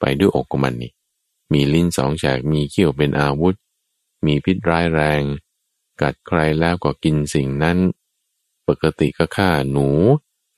[0.00, 0.92] ไปด้วยอกของมันนี่
[1.52, 3.54] มีลิ้นสองแฉกมีเขี้ยวเป็นอาวุธ
[4.26, 5.22] มีพิษร้ายแรง
[6.00, 7.78] กัดใครแล้วก็กินสิ่งนั้น
[8.68, 9.88] ปกติก็ฆ่าหนู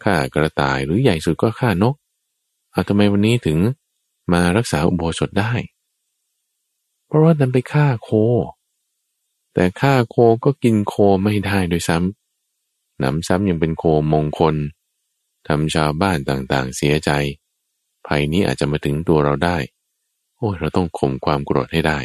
[0.04, 1.94] ฆ่ากระต่ายหรือใหญ่สุดก็ฆ่านก
[2.70, 3.58] เอาทำไมวันนี้ถึง
[4.32, 5.52] มารักษาอุโบสถได้
[7.06, 8.10] เพราะว่าดันไปฆ่าโค
[9.54, 14.54] แต่ฆ่าโคก็กินโคไม่ได้โดยซ้ำหนำซ้ำยังเป็นโคมงคล
[15.48, 17.10] ทำชาวบ้านต่างๆ เสียใจ
[18.06, 19.56] ภัยนี้อาจจะมาถึงตัวเราได้
[20.36, 21.98] โอ้เราต้องข่มความโกรธให้ได้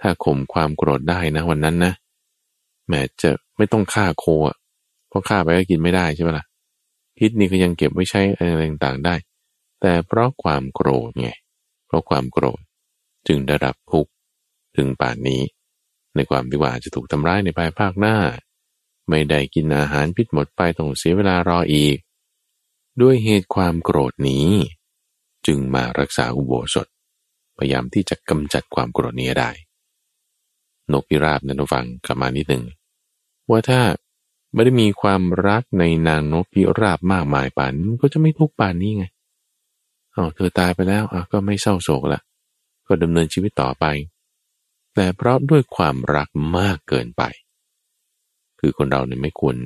[0.00, 1.92] ถ้าข่มความโกรธได้นะวันนั้นนะ
[2.88, 4.56] แม้จะไม่ต้องฆ่าโคอะ
[5.08, 6.44] เพราะฆ่าไปก็กินไม่ได้ใช่ไหมล่ะ
[7.18, 9.14] พิษนี่ก็ยังเก็บไว้ใช้อะไรต่างๆได้
[9.82, 11.28] แต่เพราะความโกรธไง
[11.86, 12.60] เพราะความโกรธ
[13.28, 14.12] จึงได้รับทุกข์
[14.76, 15.42] ถึงป่านนี้
[16.14, 18.16] ในความที่ว่าจะถูกทำร้ายในภายภาคหน้า
[19.08, 21.98] ไม่ได้กินอาหารพิษหมดไปต้องเสียเวลารออีก
[23.00, 24.48] ด้วยเหตุความโกรธนี้
[25.46, 26.86] จึงมารักษาอุโบสถ
[27.58, 29.50] พยายามที่จะกำจัดความโกรธนี้ได้
[30.92, 32.64] นกพิราบนันฟังกลับมานิดหนึ่ง
[33.50, 33.80] ว่าถ้า
[34.54, 37.72] ไม่ได้มีความรักในนางนกพิราบมากมายป่าน
[38.02, 39.04] ก็จะไม่ทุกป่านนี้ไง
[40.16, 42.20] อ๋อเธอตายไปแล้วอะก็ไม่เศร้าโศกละ
[42.86, 43.84] ก็ดำเนินชีวิตต่อไป
[44.94, 47.22] แต่เพราะด้วยความรักมากเกินไป
[48.60, 49.56] คือคนเราเนี่ยไม่ควร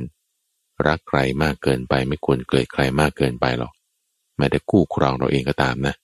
[0.87, 3.73] รักใครมากเกินไป ไม่ควรเกลียดใครมากเกินไปหรอก
[4.37, 5.95] แม้แต่คู่ครองเราเองก็ตามนะ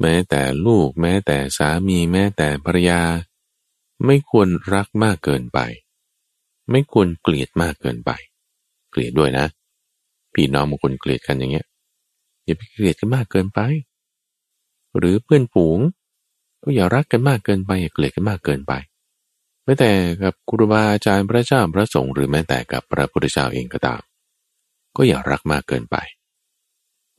[0.00, 3.00] แม้แต่ลูกแม้แต่สามีแม้แต่ภรรยา
[4.06, 5.58] ไม่ควรรักมากเกินไป
[6.70, 8.10] ไม่ควรเกลียดมากเกินไป
[8.90, 9.46] เกลียดด้วยนะ
[10.34, 11.66] พี่น้องบางคนเกลียดกันอย่างเงี้ย
[12.44, 13.60] อย่าไปเกลียดกันมากเกินไป
[14.98, 15.78] หรือเพื่อนฝูง
[16.62, 18.72] ก็อย่ารักกันมากเกินไปอย่าเกลียดกันมากเกินไป
[19.64, 19.90] แม้แต่
[20.22, 24.00] กับครูบาอาจารย์พระเจ้าพระสงฆ์หรือแม้แต่กับพระพุทธเจ้าเองก็ตาม
[24.96, 25.96] ก็อย่ารักมากเกินไป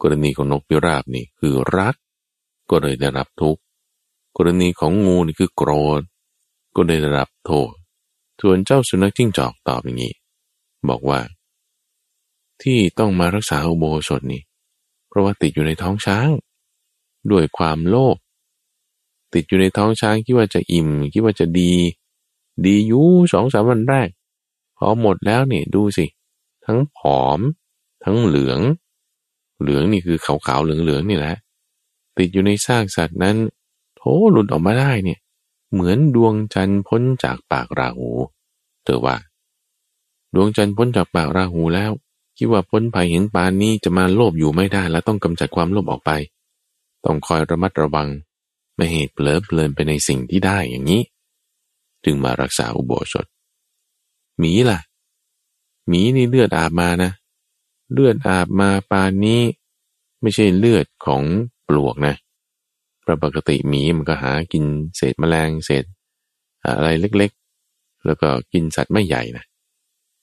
[0.01, 1.95] กรณีของนกพิราบนี่คือรัก
[2.69, 3.61] ก็เลยได้รับทุกข์
[4.37, 6.01] กรณีของงูนี่คือโกรธ
[6.75, 7.73] ก็ได้รับโทษ
[8.41, 10.13] ส่วนเจ้าสุนัขจิ้งจอกตอบอย่างนี้
[10.89, 11.19] บอกว่า
[12.61, 14.41] ที่ต้องมารักษาอุโบสถนี่
[15.11, 16.29] เพราะว่าติดอยู่ในท้องช้าง
[17.31, 18.17] ด้วยความโลภ
[19.33, 21.73] ติดอยู่ในท้องช้างคิดว่าจะอิ่มคิดว่าจะดี
[22.65, 24.09] ดีอยู่สองสามวันแรก
[24.77, 26.05] พอหมดแล้วเนี่ยดูสิ
[26.65, 27.39] ทั้งผอม
[28.03, 28.59] ทั้งเหลือง
[29.61, 31.35] เหลืองนี่คือขาวๆเหลืองๆนี่แหละ
[32.17, 33.37] ติดอยู่ในซากสัตว์นั้น
[33.95, 34.01] โถ
[34.31, 35.19] หลุดออกมาได้เนี่ย
[35.71, 38.09] เหมือนดวงจันทร์พ้นจากปากราหู
[38.83, 39.17] เธอว่า
[40.33, 41.91] ดวงจันทร์พ้นจากปากราหูแล้ว
[42.43, 46.11] คิดว่าพ้นภัยเห็นปานนี้จะมาโลภอยู่ไม่ได้ แล้วต้องกำจัดความโลภออกไป
[47.05, 48.07] ต้องคอยระมัดระวัง
[48.75, 51.01] ไม่เหตุเผลอเพลินไปในสิ่งที่ได้อย่างนี้
[52.03, 53.25] จึงมารักษาอุโบสถ
[54.39, 54.79] หมีล่ะ
[55.87, 57.11] หมีนี่เลือดอาบมานะ
[57.93, 59.41] เลือดอาบมาปานนี้
[60.21, 61.23] ไม่ใช่เลือดของ
[61.67, 62.15] ปลวกนะ
[63.23, 64.63] ปกติหมีมันก็หากิน
[64.97, 65.83] เศษแมลงเศษ
[66.65, 69.43] อะไรเล็กๆ แล้วก็กินสัตว์ไม่ใหญ่นะ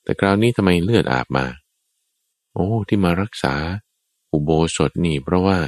[0.02, 1.46] แต่คราวนี้ทำไมเลือดอาบมา
[2.58, 3.54] อ้ที่มารักษา
[4.32, 5.58] อุโบสถนี่ เพราะว่า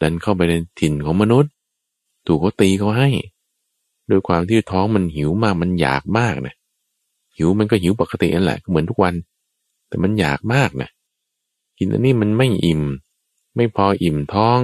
[0.00, 1.52] ดันเข้าไปในถิ่นของมนุษย์
[2.26, 3.10] ถูกเขาตีเขาให้
[4.08, 6.54] โดยความที่ท้องมันหิวมากมันอยากมากนะ
[7.36, 9.14] หิวมันก็หิวปกตินั่นแหละเหมือนทุกวัน
[9.88, 10.90] แต่มันอยากมากนะ
[11.78, 12.82] กินอันนี้มันไม่อิ่ม
[13.56, 14.58] ไม่พออิ่มท้อง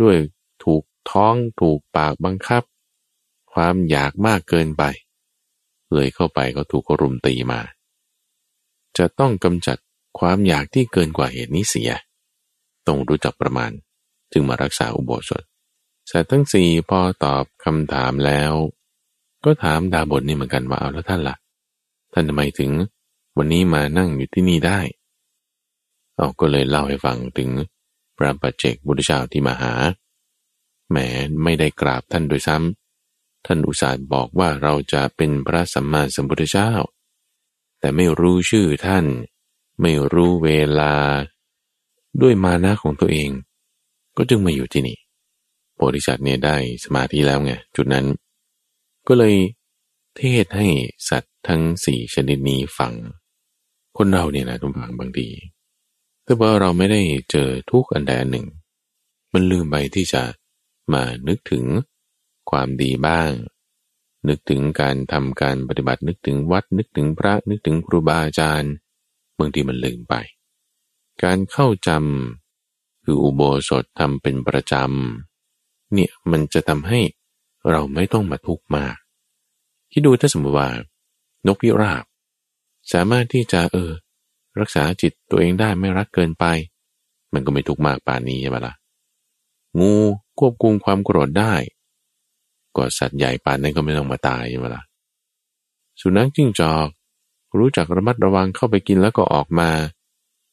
[0.00, 0.16] ด้วย
[0.64, 2.62] ถูกท้องถูกปากบังคับ
[3.52, 4.82] ความอยากมากเกินไป
[5.94, 7.60] เลยเข้าไปก็ถูกรุมตีมา
[8.98, 9.78] จะต้องกำจัด
[10.18, 11.92] ความอยากที่เกินกว่าเหตุนี้เสีย
[12.86, 13.70] ต้องรู้จักประมาณ
[14.32, 15.42] จึงมารักษาอุโบสถ
[16.10, 18.52] สัตว์ทั้งสี่พอตอบคำถามแล้ว
[19.44, 21.36] ก็ถามดาบทนี่เหมือนกันว่าเอาแล้วท่านละ่ะ
[22.12, 22.70] ท่านทำไมถึง
[23.36, 24.80] วันนี้มานั่งอยู่ที่นี่ได้
[26.16, 27.50] เอาก็เลยเล่าให้ฟังถึง
[28.16, 29.74] พระปัจเจกบุตรชาที่มาหา
[30.90, 30.96] แหม
[31.42, 36.72] ไม่ได้กราบท่านโดยซ้ำท่านอุตส่าห์บอกว่าเราจะเป็นพระสัมมาสัมพุทธเจ้า
[37.80, 39.04] แต่ไม่รู้ชื่อท่าน
[39.80, 40.94] ไม่รู้เวลา
[42.22, 43.30] ด้วยมานะของตัวเอง
[44.16, 44.98] ก็จึงมาอยู่ที่นี่
[45.74, 48.06] โพธิสัตว์เนี่ยได้สมาธิแล้วไงจุดนั้น
[49.08, 49.34] ก็เลย
[50.16, 50.66] เทศให้
[51.08, 52.92] สัตว์ทั้งสี่ชนิดนี้ฟัง
[53.96, 55.28] คนเราเนี่ยนะทุกฝังบางที
[56.26, 57.00] ถ้าว่าเราไม่ได้
[57.30, 58.46] เจอทุกอันใดอันหนึ่ง
[59.32, 60.22] มันลืมไปที่จะ
[60.92, 61.64] มานึกถึง
[62.50, 63.30] ความดีบ้าง
[64.28, 68.72] นึกถึงการทำการปฏิบัตินึกถึงวัดนึกถึงพระนึกถึงครูบาอาจารย์
[69.38, 70.14] บางทีมันลืมไป
[71.22, 77.00] การเข้าจำคืออุโบสถทำเป็นประจำเนี่ยมันจะทำให้
[77.70, 78.96] เราไม่ต้องมาทุกข์มาก
[79.92, 80.68] คิดดูถ้าสมมติว่า
[81.46, 82.04] นกพิราบ
[82.92, 83.92] สามารถที่จะเออ
[84.60, 86.44] รักษาจิตตัวเองได้ไม่รักเกินไป
[87.32, 88.74] มันก็ไม่ทุกข์มากป่านนี้ใช่ไหมละ่ะ
[89.78, 89.92] งู
[90.38, 91.54] ควบคุมความโกรธได้
[92.76, 94.84] ก็สัตว์ใหญ่ป่านนั้นก็ไม่ต้องมาตายใช่ไหมละ่ะ
[96.00, 96.88] สุนัขจิ้งจอก
[97.56, 99.70] รู้จักระมัดระวังเข้าไปกินแล้วก็ออกมา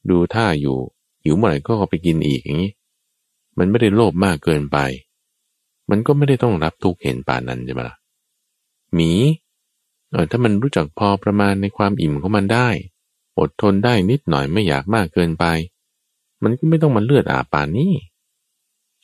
[0.10, 0.78] ดูท่าอยู่
[1.24, 2.72] หิวเมื่อไหร่ก็เข้าไปกินอีกอย่างนี้
[3.58, 4.78] มันไม่ได้โลภมากเกินไป
[5.90, 7.96] มันก็ไม่ได้ต้องรับทุกเห็นป่านนั้นใช่ไหมล่ะ
[8.94, 9.12] หมี
[10.12, 12.68] เออถ้ามันรู้จักพอประมาณในความอิ่มของมันได้
[13.40, 15.46] อดทนได้นิดหน่อยไม่อยากมากเกินไป
[16.44, 17.94] มันก็ไม่ต้องมาเลือดอาป่านนี้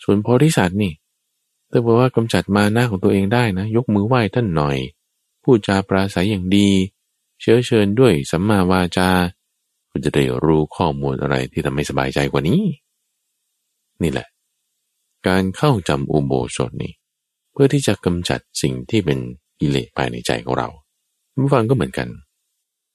[0.04, 0.94] ส่วนโพธิสัตว์นี่
[1.70, 4.78] ถ้าบอกว่ากำจัดมาหน้าของตัวเองได้นะ ยกมือไหว้ท่านหน่อย
[5.44, 6.70] พูดจาปราศัยอย่างดี
[7.42, 9.10] เชื้อเชิญด้วยสัมมาวาจา
[9.92, 12.62] ก็จะได้รู้ข้อมูลอะไรที่ทำให้สบายใจกว่านี้
[14.04, 14.28] นี่แหละ
[15.28, 16.94] การเข้าจำอุโบสถนี้
[17.52, 19.20] เพื่อที่จะกำจัดสิ่งที่เป็น
[19.60, 20.68] กิเลสภายในใจของเรา
[21.44, 22.08] ผู้ฟังก็เหมือนกัน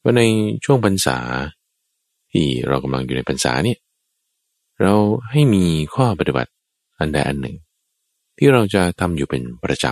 [0.03, 0.23] ว่าใน
[0.65, 1.19] ช่วงพรรษา
[2.33, 3.79] ที่เรากำลังอยู่ในพรรษาเนี่ย
[4.83, 4.95] เรา
[5.31, 6.51] ให้มีข้อปฏิบัติ
[6.99, 7.57] อันใดอันหนึ่ง
[8.39, 9.87] ที่เราจะทำอยู่เป็นประจ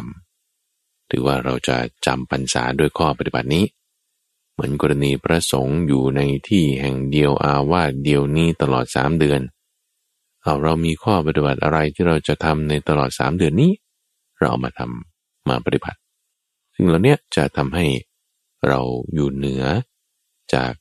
[0.52, 1.76] ำถือว่าเราจะ
[2.06, 3.64] จำพรรษาด้วยข้อปฏิบัตินี้
[4.54, 9.40] เหมือนกรณีพระสงฆ์อยู่ในที่แห่งเดียวอาวาสเดียวนี้ตลอดสามเดือน
[10.42, 13.72] เอาเรามีข้อปฏิบัติอะไรที่เราจะทำในตลอดสามเดือนนี้
[14.38, 15.98] เราเอามาทำมาปฏิบัติ
[16.74, 17.86] สิ่งเหล่านี้จะทำให้
[18.66, 18.80] เรา
[19.14, 19.64] อยู่เหนือ
[20.54, 20.72] จาก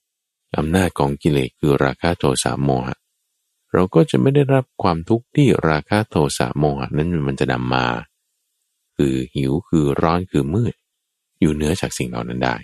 [0.57, 2.97] อำนาจของกิเลสคือราคะโทสะโมหะ
[3.73, 7.85] เราก็จะไม่ได้รับความทุกข์ที่ราคะโทสะโมหะนั้นมันจะนำมา
[8.97, 10.73] คือหิวคือร้อนคือมืด
[11.39, 12.55] อยู่เหนือจากสิ่งเหล่านั้นได้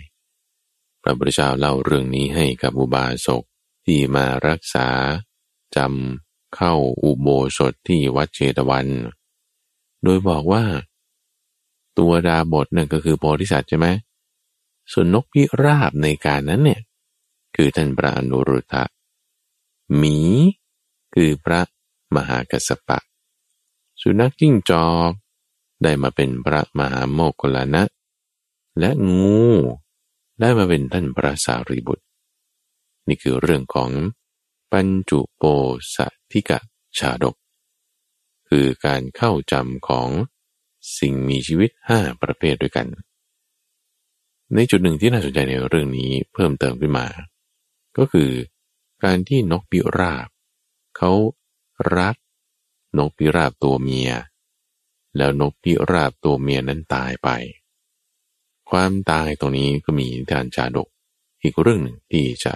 [1.02, 3.42] พระพุทธเจ้าเล่าเรื่องนี้ให้กับอุบาสก
[3.86, 4.88] ที่มารักษา
[5.76, 7.28] จำเข้าอุโบ
[7.58, 8.86] สถที่วัดเชตวัน
[10.02, 10.64] โดยบอกว่า
[11.98, 13.86] ตัวดาบทนั่นก็คือโพธิสัตว์ใช่ไหม
[14.92, 16.80] ส่วนนกพิราบในการนั้นเนี่ย
[17.56, 18.84] คือท่านพระอนุรุทธะ
[19.96, 20.18] หมี
[21.14, 21.60] คือพระ
[22.14, 22.98] มหากัสปะ
[24.00, 25.10] สุนัขจิ้งจอก
[25.82, 27.82] ได้มาเป็นพระมหาโมกขลานะ
[28.78, 29.40] และงู
[30.40, 32.04] ได้มาเป็นท่านพระสารีบุตร
[33.08, 33.90] นี่คือเรื่องของ
[34.72, 35.44] ปัญจุโป
[35.94, 35.96] ส
[36.30, 36.58] ธิกะ
[36.98, 37.36] ชาดก
[38.48, 40.08] คือการเข้าจำของ
[40.98, 42.86] สิ่งมีชีวิตห้าประเภทด้วยกัน
[44.54, 47.06] ในจุดหนึ่งที่น่าสนใจในเรื่องนี้เพิ่มเติมขึ้นมา
[47.98, 48.30] ก็คือ
[49.04, 50.28] การที่นกพิราบ
[50.96, 51.12] เขา
[51.96, 52.16] รัก
[52.98, 54.10] นกพิราบตัวเมีย
[55.16, 57.28] แล้วนกพิราบตัวเมียนั้นตายไป
[58.70, 60.88] ความตายตรงนี้ก็มีทานชาดก
[61.42, 62.52] อีกเรื่องหนึ่งที่จะ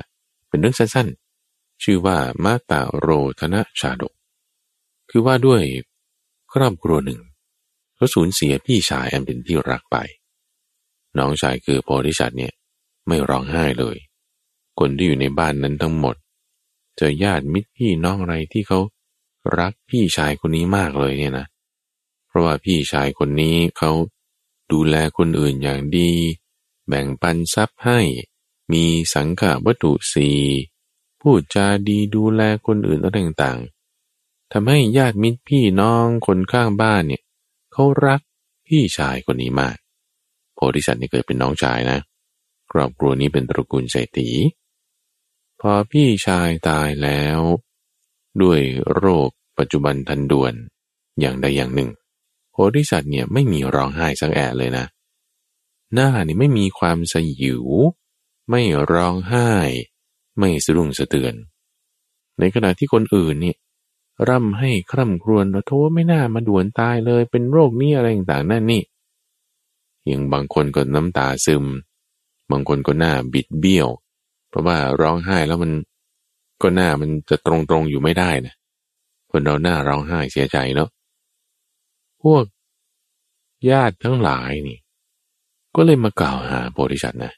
[0.49, 3.09] เป็นเรื่องสั้นๆ ชื่อว่ามาตาโร
[3.41, 4.15] ธนะชาดก
[5.11, 5.62] คือว่าด้วย
[6.53, 7.21] ครอบครัวหนึ่ง
[7.95, 9.97] เขาสูญเสียพี่ชายอันเป็นที่รักไป
[11.19, 12.53] น้องชายคือโพธิสัตว์เนี่ย
[13.07, 13.97] ไม่ร้องไห้เลย
[14.79, 16.17] คนที่อยู่ในบ้านนั้นทั้งหมด
[16.97, 18.81] เจอญาติมิตรพี่น้องอะไรที่เขา
[19.59, 21.47] รักพี่ชายคนนี้มากเลยเนี่ยนะ
[22.29, 23.91] เพราะว่าพี่ชายคนนี้เขา
[24.75, 26.11] ดูแลคนอื่นอย่างดี
[26.89, 28.01] แบ่งปันทรัพย์ให้
[28.72, 30.31] มีสังขาวัตถุสี
[31.20, 37.22] พูดจาดีดูแลคนอื่นอะไรต่างๆทำให้ญาติมิตรพี่น้องคนข้างบ้านเนี่ย
[37.72, 38.20] เขารัก
[38.66, 39.77] พี่ชายคนนี้มาก
[40.55, 41.99] โพธิสัตว์นี่เกิดเป็นน้องชายนะ
[42.70, 44.31] ครอบครัวนี้เป็นตระกูลเศรษฐี
[45.61, 47.41] พอพี่ชายตายแล้ว
[48.43, 48.61] ด้วย
[48.95, 50.55] โรคปัจจุบันทันด่วน
[51.20, 51.91] อย่างใดอย่างหนึ่ง
[52.55, 54.85] โพธิสัตว์เนี่ยไม่มีร้องไห้สักแอะเลยนะ
[55.95, 57.65] หน้านี่ไม่มีความสยิว
[58.51, 59.51] ไม่ร้องไห้
[60.39, 61.35] ไม่สะดุ้งสะเตือน
[62.39, 63.57] ในขณะที่คนอื่นเนี่ย
[64.29, 68.83] ร่ำให้คร่ำครวญโทษไม่น่ามาด่วนตายเลย เป็นโรคนี้อะไรต่างๆนั่นนี่
[70.11, 71.65] ยังบางคนก็น้ำตาซึม
[72.51, 73.89] บางคนก็หน้าบิดเบี้ยว
[74.49, 75.73] เพราะว่าร้องไห้แล้วมัน
[76.63, 78.55] ก็หน้ามันจะตรงๆอยู่ไม่ได้นะ
[79.31, 80.89] คนเราหน้าร้องไห้เสียใจเนาะ
[82.25, 82.45] พวก
[83.70, 84.79] ญาติทั้งหลายนี่
[85.75, 87.33] ก็เลยมากล่าวหาโพธิสัตว์นะ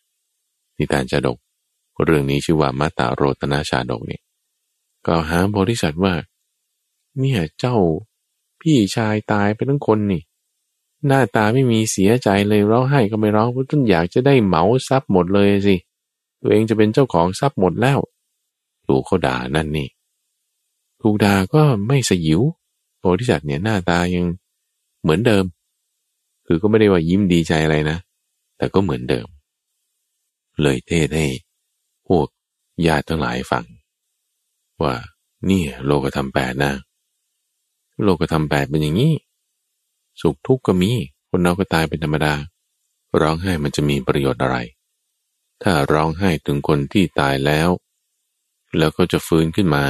[0.77, 1.39] นิทานชาดก
[2.05, 4.21] เรื่องนี้ชื่อว่ามาตาโรตนาชาดกนี่
[5.07, 6.15] กล่าวหาโพธิสัตว์ว่า
[7.19, 7.77] เนี่ยเจ้า
[8.61, 10.23] พี่ชายตายไปทั้งคนนี่
[11.07, 15.77] หน้าตาไม่มีเสียใจเลยร้องไห้ก็ไม่ร้องเพราะต้นอยากจะได้เหมาทรัพย์หมดเลยสิ
[16.41, 17.99] ตัวเองจะเป็นเจ้าของทรัพย์หมดแล้ว
[18.87, 19.89] ถูกเขาด่านั่นนี่
[21.01, 22.41] ถูกด่าก็ไม่สยิว
[22.99, 24.27] โพธิสัตว์เนี่ยหน้าตายัง
[25.07, 25.45] เหมือนเดิม
[26.47, 27.99] คือก็ไม่ได้ว่ายิ้มดีใจอะไรนะ
[28.57, 29.27] แต่ก็เหมือนเดิม
[30.63, 31.27] เลยเทศให้
[32.09, 32.27] พวก
[32.87, 33.65] ญาติทั้งหลายฟัง
[34.83, 34.95] ว่า
[35.51, 36.73] นี่โลกธรรมแปดนะ
[38.03, 39.13] โลกธรรมแปดเป็นอย่างนี้
[40.21, 40.91] สุขทุกข์ก็มี
[41.31, 42.35] คนเราก็ตายเป็นธรรมดา
[43.21, 44.57] ร้องไห้มันจะมีประโยชน์อะไร
[45.63, 47.69] ถ้าร้องไห้ถึงคนที่ตายแล้ว
[48.79, 49.85] แล้วก็จะฟื้นขึ้นมา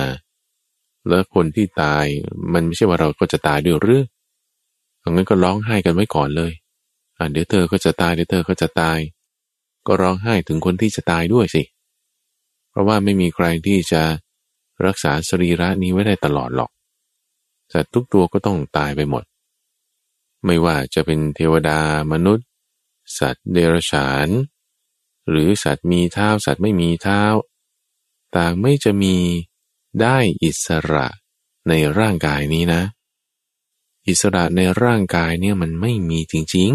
[1.08, 2.04] แล้วคนที่ตาย
[2.52, 4.02] มันไม่ใช่ว่าเราก็จะตายด้วยหรือ
[5.10, 6.52] งั้นก็ร้องไห้กันไว้ก่อนเลย
[7.16, 8.98] อ่าเดี๋ยวเธอก็จะตายเดี๋ยวเธอก็จะตาย
[9.86, 11.62] ก็ร้องไห้ถึงคนที่จะตายด้วยสิ
[12.70, 14.02] เพราะว่าไม่มีใครที่จะ
[14.86, 16.70] รักษาสรีระนี้ไว้ได้ตลอดหรอก
[17.72, 19.24] สัตว์ทุกตัวก็ต้องตายไปหมด
[20.44, 21.78] ไม่ว่าจะเป็นเทวดา
[22.12, 22.46] มนุษย์
[23.18, 24.28] สัตว์เดรัจฉาน
[25.28, 27.22] หรือสัตว์มีเท้าสัตว์ไม่มีเท้า
[28.36, 29.16] ต่างไม่จะมี
[30.00, 31.06] ได้อิสระ
[31.68, 32.82] ในร่างกายนี้นะ
[34.08, 36.72] อิสระในร่างกายเนี่ยมันไม่มีจริง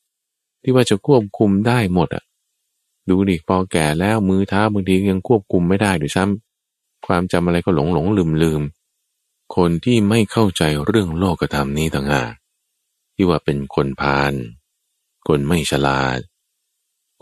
[0.00, 2.24] ๆ ที่ว่าจะควบคุมได้หมดอะ
[3.08, 8.62] ดูดิพอแก่แล้วมือเท้าบางทียังควบคุมไม่ได้ด้วยซ้ำความจำอะไรก็หลงหลงลืมลืม
[9.56, 12.32] คนที่ไม่เข้าใจเรื่องโลกธรรมนี้ต่างหาก
[13.14, 14.32] ที่ว่าเป็นคนพาล
[15.26, 16.18] คนไม่ฉลาด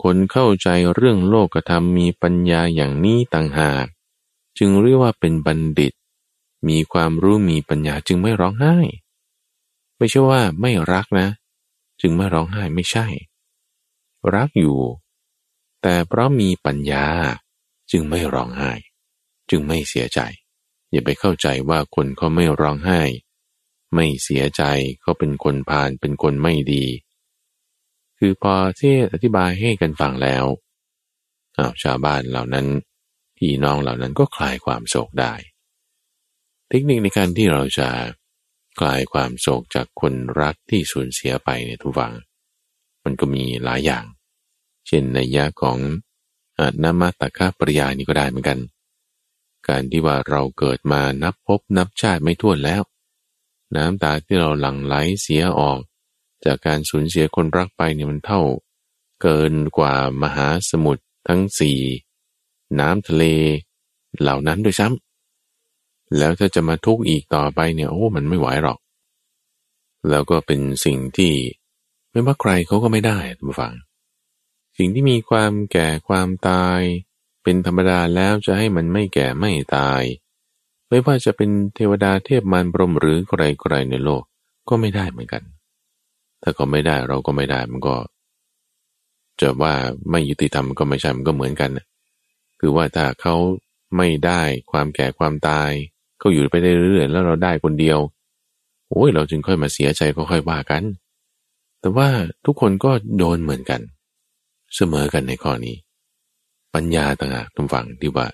[0.03, 3.85] คนเข้าใจเรื่องโลกธรรมมีปัญญาอย่างนี้ต่างหาก
[4.57, 5.93] จึงเรียกว่าเป็นบัณฑิต
[6.67, 8.77] มีความรู้มีปัญญาจึงไม่ร้องไห้
[10.03, 11.29] ไม่ใช่ว่าไม่รักนะ
[12.01, 13.05] จึงไม่ร้องไห้ไม่ใช่
[14.35, 14.79] รักอยู่
[15.81, 17.05] แต่เพราะมีปัญญา
[17.91, 18.71] จึงไม่ร้องไห้
[19.49, 20.19] จึงไม่เสียใจ
[20.91, 23.01] อย่าไปเข้าใจว่าคนเขาไม่ร้องไห้
[23.93, 24.63] ไม่เสียใจ
[25.01, 26.85] เขาเป็นคนพาลเป็นคนไม่ดี
[28.17, 30.45] คือพอที่อธิบายให้กันฟังแล้ว
[31.57, 32.67] อาชาวบ้านเหล่านั้น
[33.37, 35.33] พี่น้องเหล่านั้นก็คลายความโศกได้
[36.69, 37.89] เทคนิคในการที่เราจะ
[38.79, 42.13] คลายความโศกจากคนรักที่สูญเสียไปในทุกฝัง
[43.03, 44.05] มันก็มีหลายอย่าง
[44.87, 45.77] เช่นในยะของ
[46.59, 48.59] อานามาตคาปริยานี่ก็ได้เหมือนกัน
[49.67, 52.81] การที่ว่าเราเกิดมานับพบนับชาติไม่ถ้วนแล้ว
[53.75, 55.79] น้ำตาที่เราหลั่งไหลเสียออก
[56.45, 58.41] จากการสูญเสียคนรักไปเนี่ยมันเท่า
[59.21, 61.79] เกินกว่ามหาสมุทรทั้งสี่
[62.79, 63.23] น้ำทะเล
[64.21, 65.02] เหล่านั้นด้วยซ้ำ
[66.17, 68.79] แล้วถ้าจะมาทุกข์อีกต่อไปเนี่ยโอ้มันไม่ไหวหรอก
[70.09, 71.33] แล้วก็เป็นสิ่งที่
[72.11, 73.73] ไม่ว่าใครเขาก็ไม่ได้ทุกฝัง
[74.77, 76.79] สิ่งที่มีความแก่ความตาย
[77.43, 80.01] เป็นธรรมดาแล้วจะให้มันไม่แก่ไม่ตาย
[80.89, 84.23] ไม่ว่าจะเป็นเทวดาเทพมารพรมหรือใครๆในโลก
[84.69, 85.43] ก็ไม่ได้เหมือนกัน
[86.41, 87.95] ถ้าเขาไม่ได้เราก็ไม่ได้มันก็
[89.41, 89.73] จะว่า
[90.11, 91.71] ไม่ยุติธรรมก็ไม่ใช่มันก็เหมือนกัน
[92.59, 93.35] คือว่าถ้าเขา
[93.97, 94.41] ไม่ได้
[94.71, 95.71] ความแก่ความตาย
[96.23, 97.99] เขาอยู่ไปได้เรื่อยๆแล้วเราได้คนเดียว
[98.89, 100.83] โอ้ยเราจึงค่อยมาเสียใจก็ค่อยว่ากัน
[101.79, 102.09] แต่ว่า
[102.45, 103.81] ทุกคนก็โดนเหมือนกัน
[104.75, 105.75] เสมอกันในข้อนี้
[106.73, 108.27] ปัญญาต่างหากทุกฝั่งที่ว่า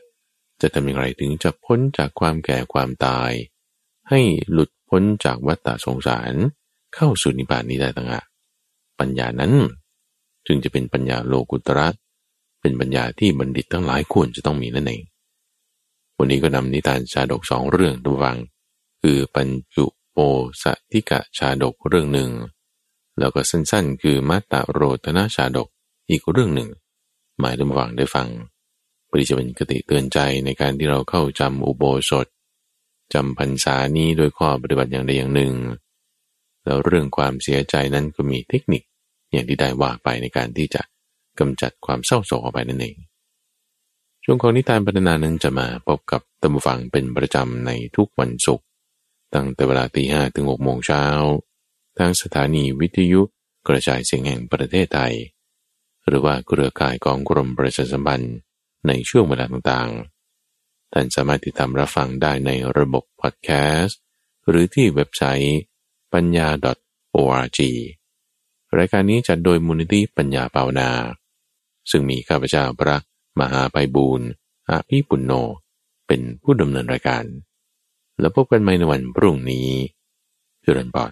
[0.61, 3.31] จะทำอย่างไรถึงจะพ้นจากความแก่ความตาย
[4.09, 4.21] ให้
[4.51, 6.33] หลุดพ้นจากวัฏฏะสงสาร
[6.95, 8.25] เข้าสู่นิพพานนี้ได้ต่างหาก
[8.99, 9.53] ปัญญานั้น
[10.47, 11.87] จึงจะเป็นปัญญาโลกุตระ
[12.61, 15.03] เป็นปัญญาที่บัณฑิตทั้งหลายควรจะต้องมีนั่นเอง
[16.21, 18.37] วันนี้ก็นำนิทานชาดกสองเรื่องตัววัง
[19.01, 20.17] คือปัญจุโป
[20.63, 22.29] สติกะชาดกเรื่องหนึ่ง
[23.19, 25.67] แล้วก็สั้นๆ คือมัตตโรตนาชาดก
[26.09, 26.69] อีกเรื่องหนึ่ง
[27.39, 28.27] หมายถึงฟังได้ฟัง
[29.07, 32.27] เพื่อจะเป็นกติเตือนใจในการที่เราเข้าจำอุโบสถ
[33.13, 35.53] จำพรรษานี้โดยข้อปฏิบัติอย่างใดอย่างหนึ่ง
[36.65, 38.83] แล้วเรื่องความเสียใจนั้นก็มีเทคนิค
[39.31, 40.81] อย่างที่ได้ว่าไปในการที่จะ
[41.39, 42.95] กำจัดความเศร้าโศกออกไปนั่นเอง
[44.31, 48.65] ช่วงของนิทานพัฒนานั้นจะมาพบกับตัมบูฟังเป็นประจำในทุกวันศุกร์
[49.33, 51.03] ตั้งแต่เวลาตีห้ถึงหกโมงเช้า
[51.97, 53.21] ทางสถานีวิทยุ
[53.67, 55.15] กระจายเสียงแห่งประเทศไทย
[56.07, 58.35] หรือว่าเครือข่ายของกรมประชาสัมพันธ์
[58.87, 63.49] ในช่วงเวลาต่างๆ ท่านสามารถติดตามรับฟังได้ในระบบพอดแค
[63.79, 63.99] สต์
[64.47, 65.59] หรือที่เว็บไซต์
[66.13, 66.47] ปัญญา
[67.15, 67.59] .org
[68.77, 70.89] รายการนี้จัดโดยมูลนิธิปัญญาเปานา
[71.89, 72.97] ซึ่งมีข้าพเจ้าพระ
[73.39, 74.27] มหาไปบูรณ์
[74.69, 75.31] อาภีปุณโญ
[76.07, 77.25] เป็นผู้ดำเนินรายการ
[78.19, 79.67] แล้วพบกันใหม่ในวันพรุ่งนี้
[80.63, 81.11] เจริญปอน